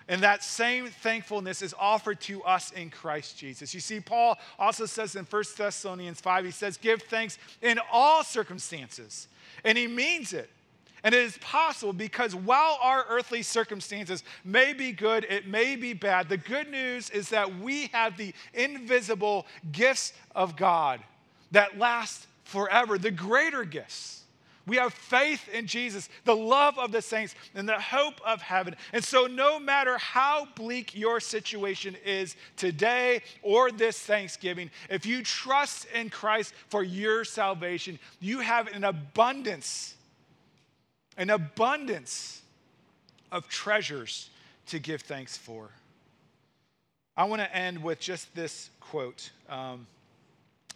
And 0.08 0.22
that 0.22 0.42
same 0.42 0.86
thankfulness 0.86 1.60
is 1.60 1.74
offered 1.78 2.18
to 2.22 2.42
us 2.44 2.72
in 2.72 2.88
Christ 2.88 3.36
Jesus. 3.36 3.74
You 3.74 3.80
see, 3.80 4.00
Paul 4.00 4.38
also 4.58 4.86
says 4.86 5.14
in 5.14 5.26
1 5.26 5.42
Thessalonians 5.54 6.18
5, 6.22 6.46
he 6.46 6.50
says, 6.50 6.78
Give 6.78 7.02
thanks 7.02 7.36
in 7.60 7.78
all 7.92 8.24
circumstances. 8.24 9.28
And 9.64 9.76
he 9.76 9.86
means 9.86 10.32
it. 10.32 10.48
And 11.04 11.14
it 11.14 11.22
is 11.22 11.38
possible 11.38 11.92
because 11.92 12.34
while 12.34 12.78
our 12.82 13.04
earthly 13.08 13.42
circumstances 13.42 14.24
may 14.44 14.72
be 14.72 14.92
good, 14.92 15.24
it 15.28 15.46
may 15.46 15.76
be 15.76 15.92
bad, 15.92 16.28
the 16.28 16.36
good 16.36 16.70
news 16.70 17.10
is 17.10 17.28
that 17.30 17.58
we 17.60 17.86
have 17.88 18.16
the 18.16 18.34
invisible 18.54 19.46
gifts 19.70 20.12
of 20.34 20.56
God 20.56 21.00
that 21.50 21.78
last 21.78 22.26
forever, 22.44 22.98
the 22.98 23.10
greater 23.10 23.64
gifts. 23.64 24.24
We 24.66 24.76
have 24.76 24.92
faith 24.92 25.48
in 25.48 25.66
Jesus, 25.66 26.10
the 26.24 26.36
love 26.36 26.78
of 26.78 26.92
the 26.92 27.00
saints, 27.00 27.34
and 27.54 27.66
the 27.66 27.80
hope 27.80 28.20
of 28.24 28.42
heaven. 28.42 28.76
And 28.92 29.02
so, 29.02 29.26
no 29.26 29.58
matter 29.58 29.96
how 29.96 30.46
bleak 30.56 30.94
your 30.94 31.20
situation 31.20 31.96
is 32.04 32.36
today 32.56 33.22
or 33.42 33.70
this 33.70 33.98
Thanksgiving, 33.98 34.70
if 34.90 35.06
you 35.06 35.22
trust 35.22 35.86
in 35.94 36.10
Christ 36.10 36.52
for 36.68 36.82
your 36.82 37.24
salvation, 37.24 37.98
you 38.20 38.40
have 38.40 38.66
an 38.68 38.84
abundance 38.84 39.94
an 41.18 41.30
abundance 41.30 42.40
of 43.30 43.48
treasures 43.48 44.30
to 44.66 44.78
give 44.78 45.02
thanks 45.02 45.36
for. 45.36 45.68
I 47.16 47.24
want 47.24 47.42
to 47.42 47.54
end 47.54 47.82
with 47.82 47.98
just 47.98 48.32
this 48.34 48.70
quote. 48.80 49.30
Um, 49.48 49.86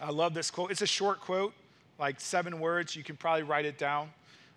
I 0.01 0.11
love 0.11 0.35
this 0.35 0.51
quote. 0.51 0.73
It's 0.73 0.83
a 0.83 0.87
short 0.87 1.21
quote, 1.21 1.55
like 1.99 2.21
seven 2.21 2.59
words. 2.59 2.97
You 2.97 3.05
can 3.05 3.17
probably 3.17 3.45
write 3.45 3.65
it 3.65 3.79
down. 3.79 4.11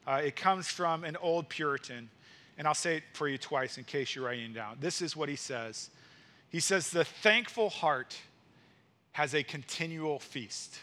Uh, 0.07 0.21
it 0.23 0.35
comes 0.35 0.67
from 0.67 1.03
an 1.03 1.15
old 1.17 1.47
Puritan, 1.49 2.09
and 2.57 2.67
I'll 2.67 2.73
say 2.73 2.97
it 2.97 3.03
for 3.13 3.27
you 3.27 3.37
twice 3.37 3.77
in 3.77 3.83
case 3.83 4.15
you're 4.15 4.25
writing 4.25 4.45
it 4.45 4.55
down. 4.55 4.77
This 4.79 5.01
is 5.01 5.15
what 5.15 5.29
he 5.29 5.35
says 5.35 5.91
He 6.49 6.59
says, 6.59 6.89
The 6.89 7.05
thankful 7.05 7.69
heart 7.69 8.17
has 9.11 9.35
a 9.35 9.43
continual 9.43 10.17
feast. 10.17 10.79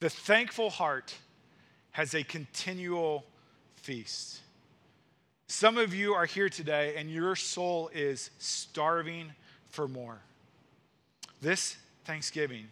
The 0.00 0.10
thankful 0.10 0.70
heart 0.70 1.14
has 1.92 2.14
a 2.14 2.22
continual 2.22 3.26
feast. 3.80 4.40
Some 5.46 5.78
of 5.78 5.94
you 5.94 6.14
are 6.14 6.26
here 6.26 6.48
today 6.48 6.94
and 6.96 7.10
your 7.10 7.34
soul 7.34 7.90
is 7.92 8.30
starving 8.38 9.32
for 9.68 9.88
more. 9.88 10.18
This 11.40 11.76
Thanksgiving, 12.04 12.66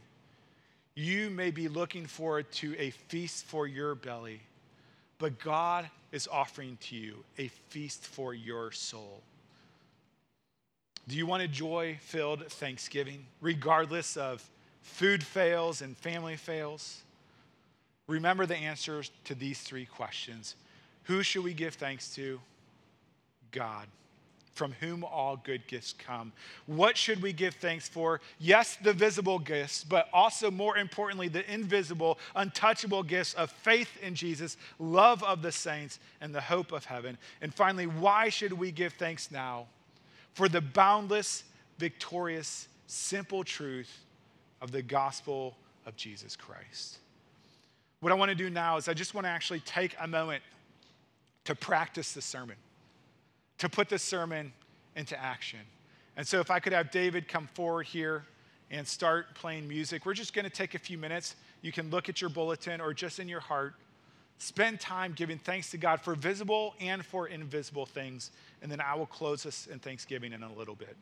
you 0.95 1.31
may 1.31 1.51
be 1.51 1.69
looking 1.69 2.07
forward 2.07 2.51
to 2.53 2.77
a 2.79 2.91
feast 2.91 3.47
for 3.47 3.67
your 3.67 3.95
belly, 3.95 4.41
but 5.19 5.39
God 5.39 5.89
is 6.13 6.29
offering 6.31 6.79
to 6.83 6.97
you 6.97 7.25
a 7.39 7.49
feast 7.69 8.07
for 8.07 8.35
your 8.35 8.71
soul. 8.71 9.23
Do 11.09 11.17
you 11.17 11.27
want 11.27 11.43
a 11.43 11.49
joy 11.49 11.99
filled 12.01 12.47
Thanksgiving, 12.47 13.25
regardless 13.41 14.17
of 14.17 14.49
food 14.83 15.25
fails 15.25 15.81
and 15.81 15.97
family 15.97 16.37
fails? 16.37 17.03
Remember 18.07 18.47
the 18.47 18.57
answers 18.57 19.11
to 19.25 19.35
these 19.35 19.61
three 19.61 19.87
questions 19.87 20.55
who 21.09 21.23
should 21.23 21.43
we 21.43 21.55
give 21.55 21.75
thanks 21.75 22.15
to? 22.17 22.39
God, 23.51 23.87
from 24.53 24.73
whom 24.73 25.05
all 25.05 25.39
good 25.39 25.67
gifts 25.67 25.95
come. 25.95 26.33
What 26.67 26.99
should 26.99 27.23
we 27.23 27.33
give 27.33 27.55
thanks 27.55 27.89
for? 27.89 28.21
Yes, 28.39 28.77
the 28.77 28.93
visible 28.93 29.39
gifts, 29.39 29.85
but 29.85 30.11
also 30.13 30.51
more 30.51 30.77
importantly, 30.77 31.29
the 31.29 31.51
invisible, 31.51 32.19
untouchable 32.37 33.03
gifts 33.03 33.33
of 33.35 33.51
faith 33.51 33.89
in 34.03 34.15
Jesus, 34.15 34.59
love 34.79 35.23
of 35.23 35.41
the 35.41 35.51
saints, 35.51 35.99
and 36.21 36.35
the 36.35 36.43
hope 36.43 36.73
of 36.73 36.85
heaven. 36.85 37.17
And 37.41 37.55
finally, 37.55 37.87
why 37.87 38.29
should 38.29 38.53
we 38.53 38.71
give 38.71 38.93
thanks 38.93 39.31
now? 39.31 39.65
For 40.35 40.47
the 40.47 40.61
boundless, 40.61 41.45
victorious, 41.79 42.69
simple 42.87 43.45
truth 43.45 44.05
of 44.61 44.73
the 44.73 44.83
gospel 44.83 45.57
of 45.87 45.97
Jesus 45.97 46.37
Christ. 46.37 46.99
What 48.01 48.13
I 48.13 48.15
want 48.15 48.29
to 48.29 48.35
do 48.35 48.51
now 48.51 48.77
is 48.77 48.89
I 48.89 48.95
just 48.95 49.15
want 49.15 49.25
to 49.25 49.31
actually 49.31 49.61
take 49.61 49.97
a 49.99 50.07
moment 50.07 50.43
to 51.49 51.55
practice 51.55 52.13
the 52.13 52.21
sermon, 52.21 52.57
to 53.57 53.71
put 53.71 53.89
the 53.89 53.99
sermon 53.99 54.53
into 54.97 55.19
action. 55.19 55.61
And 56.19 56.27
so, 56.27 56.41
if 56.41 56.51
I 56.51 56.61
could 56.61 56.75
have 56.75 56.91
David 56.91 57.27
come 57.27 57.49
forward 57.55 57.87
here 57.87 58.27
and 58.71 58.87
start 58.87 59.35
playing 59.35 59.67
music, 59.67 60.05
we're 60.05 60.13
just 60.13 60.35
going 60.35 60.45
to 60.45 60.51
take 60.51 60.75
a 60.75 60.79
few 60.79 60.99
minutes. 60.99 61.37
You 61.63 61.73
can 61.73 61.89
look 61.89 62.11
at 62.11 62.21
your 62.21 62.29
bulletin 62.29 62.83
or 62.83 62.93
just 62.93 63.19
in 63.19 63.31
your 63.31 63.41
heart. 63.41 63.77
Spend 64.37 64.79
time 64.79 65.15
giving 65.17 65.39
thanks 65.39 65.71
to 65.71 65.79
God 65.79 66.03
for 66.03 66.15
visible 66.15 66.75
and 66.83 67.03
for 67.03 67.29
invisible 67.29 67.87
things. 67.87 68.31
And 68.61 68.71
then 68.71 68.83
I 68.83 68.95
will 68.95 69.07
close 69.07 69.47
us 69.47 69.69
in 69.69 69.79
thanksgiving 69.79 70.35
in 70.35 70.43
a 70.43 70.53
little 70.53 70.75
bit. 70.75 70.99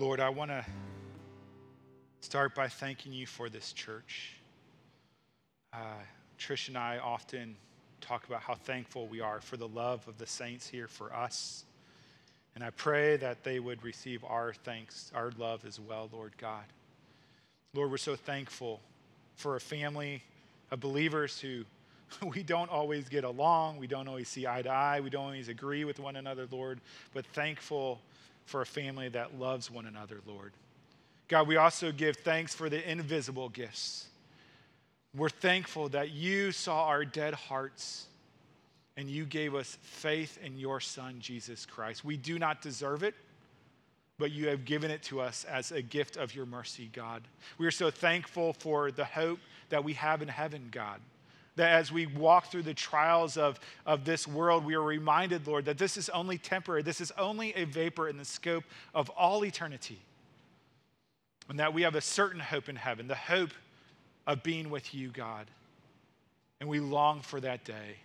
Lord, 0.00 0.18
I 0.18 0.30
want 0.30 0.50
to 0.50 0.64
start 2.22 2.54
by 2.54 2.68
thanking 2.68 3.12
you 3.12 3.26
for 3.26 3.50
this 3.50 3.74
church. 3.74 4.32
Uh, 5.74 6.00
Trish 6.38 6.68
and 6.68 6.78
I 6.78 6.96
often 6.96 7.54
talk 8.00 8.26
about 8.26 8.40
how 8.40 8.54
thankful 8.54 9.08
we 9.08 9.20
are 9.20 9.42
for 9.42 9.58
the 9.58 9.68
love 9.68 10.08
of 10.08 10.16
the 10.16 10.26
saints 10.26 10.66
here 10.66 10.88
for 10.88 11.14
us. 11.14 11.66
And 12.54 12.64
I 12.64 12.70
pray 12.70 13.18
that 13.18 13.44
they 13.44 13.60
would 13.60 13.84
receive 13.84 14.24
our 14.24 14.54
thanks, 14.54 15.12
our 15.14 15.32
love 15.36 15.66
as 15.66 15.78
well, 15.78 16.08
Lord 16.10 16.32
God. 16.38 16.64
Lord, 17.74 17.90
we're 17.90 17.98
so 17.98 18.16
thankful 18.16 18.80
for 19.36 19.56
a 19.56 19.60
family 19.60 20.22
of 20.70 20.80
believers 20.80 21.38
who 21.38 21.64
we 22.26 22.42
don't 22.42 22.70
always 22.70 23.10
get 23.10 23.24
along, 23.24 23.76
we 23.76 23.86
don't 23.86 24.08
always 24.08 24.30
see 24.30 24.46
eye 24.46 24.62
to 24.62 24.70
eye, 24.70 25.00
we 25.00 25.10
don't 25.10 25.24
always 25.24 25.48
agree 25.48 25.84
with 25.84 26.00
one 26.00 26.16
another, 26.16 26.48
Lord, 26.50 26.80
but 27.12 27.26
thankful 27.26 28.00
for 28.46 28.60
a 28.60 28.66
family 28.66 29.08
that 29.10 29.38
loves 29.38 29.70
one 29.70 29.86
another, 29.86 30.20
Lord. 30.26 30.52
God, 31.28 31.46
we 31.46 31.56
also 31.56 31.92
give 31.92 32.16
thanks 32.16 32.54
for 32.54 32.68
the 32.68 32.90
invisible 32.90 33.48
gifts. 33.48 34.08
We're 35.14 35.28
thankful 35.28 35.88
that 35.90 36.10
you 36.10 36.52
saw 36.52 36.86
our 36.86 37.04
dead 37.04 37.34
hearts 37.34 38.06
and 38.96 39.08
you 39.08 39.24
gave 39.24 39.54
us 39.54 39.78
faith 39.82 40.38
in 40.42 40.58
your 40.58 40.80
Son, 40.80 41.16
Jesus 41.20 41.64
Christ. 41.66 42.04
We 42.04 42.16
do 42.16 42.38
not 42.38 42.62
deserve 42.62 43.02
it, 43.02 43.14
but 44.18 44.30
you 44.30 44.48
have 44.48 44.64
given 44.64 44.90
it 44.90 45.02
to 45.04 45.20
us 45.20 45.44
as 45.44 45.72
a 45.72 45.82
gift 45.82 46.16
of 46.16 46.34
your 46.34 46.46
mercy, 46.46 46.90
God. 46.92 47.22
We 47.58 47.66
are 47.66 47.72
so 47.72 47.90
thankful 47.90 48.52
for 48.52 48.90
the 48.90 49.04
hope 49.04 49.38
that 49.70 49.82
we 49.82 49.94
have 49.94 50.22
in 50.22 50.28
heaven, 50.28 50.68
God. 50.70 51.00
That 51.56 51.72
as 51.72 51.90
we 51.90 52.06
walk 52.06 52.46
through 52.46 52.62
the 52.62 52.74
trials 52.74 53.36
of, 53.36 53.58
of 53.84 54.04
this 54.04 54.26
world, 54.26 54.64
we 54.64 54.74
are 54.74 54.82
reminded, 54.82 55.46
Lord, 55.46 55.64
that 55.64 55.78
this 55.78 55.96
is 55.96 56.08
only 56.10 56.38
temporary. 56.38 56.82
This 56.82 57.00
is 57.00 57.12
only 57.18 57.52
a 57.54 57.64
vapor 57.64 58.08
in 58.08 58.16
the 58.16 58.24
scope 58.24 58.64
of 58.94 59.10
all 59.10 59.44
eternity. 59.44 59.98
And 61.48 61.58
that 61.58 61.74
we 61.74 61.82
have 61.82 61.96
a 61.96 62.00
certain 62.00 62.40
hope 62.40 62.68
in 62.68 62.76
heaven, 62.76 63.08
the 63.08 63.14
hope 63.14 63.50
of 64.26 64.42
being 64.42 64.70
with 64.70 64.94
you, 64.94 65.08
God. 65.08 65.46
And 66.60 66.68
we 66.68 66.78
long 66.78 67.20
for 67.20 67.40
that 67.40 67.64
day. 67.64 67.96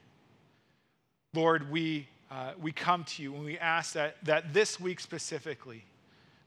Lord, 1.34 1.70
we, 1.70 2.08
uh, 2.32 2.54
we 2.60 2.72
come 2.72 3.04
to 3.04 3.22
you 3.22 3.36
and 3.36 3.46
we 3.46 3.60
ask 3.60 3.94
that, 3.94 4.16
that 4.24 4.54
this 4.54 4.80
week 4.80 5.00
specifically, 5.00 5.84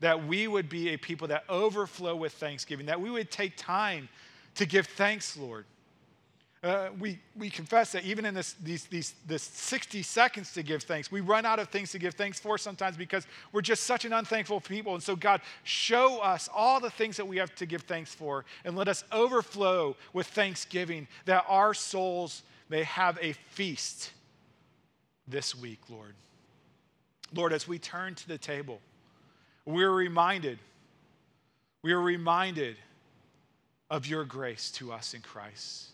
that 0.01 0.27
we 0.27 0.49
would 0.49 0.69
be 0.69 0.91
a 0.91 0.97
people 0.97 1.29
that 1.29 1.45
overflow 1.49 2.17
with 2.17 2.33
thanksgiving, 2.33 2.87
that 2.87 3.01
we 3.01 3.11
would 3.11 3.31
take 3.31 3.57
time 3.57 4.09
to 4.55 4.67
give 4.67 4.87
thanks, 4.87 5.37
Lord. 5.37 5.67
Uh, 6.63 6.89
we, 6.99 7.21
we 7.37 7.49
confess 7.49 7.93
that 7.93 8.05
even 8.05 8.25
in 8.25 8.35
this, 8.35 8.55
these, 8.65 8.85
these, 8.87 9.15
this 9.27 9.45
60 9.45 10.03
seconds 10.03 10.53
to 10.53 10.63
give 10.65 10.83
thanks, 10.83 11.11
we 11.11 11.21
run 11.21 11.47
out 11.47 11.61
of 11.61 11.69
things 11.69 11.93
to 11.93 12.01
give 12.01 12.15
thanks 12.15 12.41
for 12.41 12.59
sometimes 12.59 12.97
because 12.97 13.29
we're 13.53 13.61
just 13.61 13.85
such 13.85 14.05
an 14.05 14.13
unthankful 14.13 14.61
people. 14.61 14.95
And 14.95 15.03
so, 15.03 15.15
God, 15.15 15.41
show 15.63 16.19
us 16.19 16.49
all 16.53 16.81
the 16.81 16.91
things 16.91 17.17
that 17.17 17.29
we 17.29 17.37
have 17.37 17.55
to 17.57 17.67
give 17.67 17.83
thanks 17.83 18.13
for 18.13 18.45
and 18.65 18.77
let 18.77 18.89
us 18.89 19.05
overflow 19.13 19.95
with 20.13 20.27
thanksgiving 20.27 21.07
that 21.27 21.45
our 21.47 21.75
souls 21.75 22.43
may 22.69 22.83
have 22.83 23.19
a 23.23 23.35
feast 23.51 24.11
this 25.29 25.55
week, 25.55 25.79
Lord. 25.89 26.15
Lord, 27.33 27.53
as 27.53 27.69
we 27.69 27.79
turn 27.79 28.17
to 28.17 28.29
the 28.29 28.39
table, 28.39 28.81
we're 29.65 29.93
reminded, 29.93 30.59
we 31.83 31.93
are 31.93 32.01
reminded 32.01 32.77
of 33.91 34.07
your 34.07 34.25
grace 34.25 34.71
to 34.73 34.93
us 34.93 35.15
in 35.15 35.21
Christ. 35.21 35.91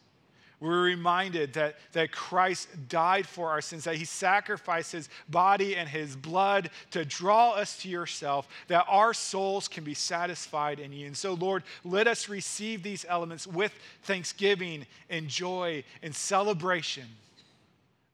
We're 0.64 0.80
reminded 0.80 1.52
that, 1.54 1.76
that 1.92 2.10
Christ 2.10 2.68
died 2.88 3.26
for 3.26 3.50
our 3.50 3.60
sins, 3.60 3.84
that 3.84 3.96
he 3.96 4.06
sacrificed 4.06 4.92
his 4.92 5.10
body 5.28 5.76
and 5.76 5.86
his 5.86 6.16
blood 6.16 6.70
to 6.92 7.04
draw 7.04 7.50
us 7.50 7.76
to 7.82 7.88
yourself, 7.90 8.48
that 8.68 8.86
our 8.88 9.12
souls 9.12 9.68
can 9.68 9.84
be 9.84 9.92
satisfied 9.92 10.80
in 10.80 10.90
you. 10.90 11.06
And 11.06 11.14
so, 11.14 11.34
Lord, 11.34 11.64
let 11.84 12.08
us 12.08 12.30
receive 12.30 12.82
these 12.82 13.04
elements 13.06 13.46
with 13.46 13.74
thanksgiving 14.04 14.86
and 15.10 15.28
joy 15.28 15.84
and 16.02 16.14
celebration 16.14 17.08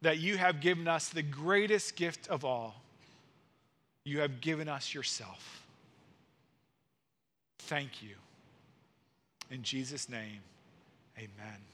that 0.02 0.18
you 0.18 0.36
have 0.36 0.60
given 0.60 0.88
us 0.88 1.08
the 1.08 1.22
greatest 1.22 1.94
gift 1.94 2.26
of 2.26 2.44
all. 2.44 2.82
You 4.02 4.18
have 4.20 4.40
given 4.40 4.68
us 4.68 4.92
yourself. 4.92 5.64
Thank 7.60 8.02
you. 8.02 8.16
In 9.52 9.62
Jesus' 9.62 10.08
name, 10.08 10.40
amen. 11.16 11.69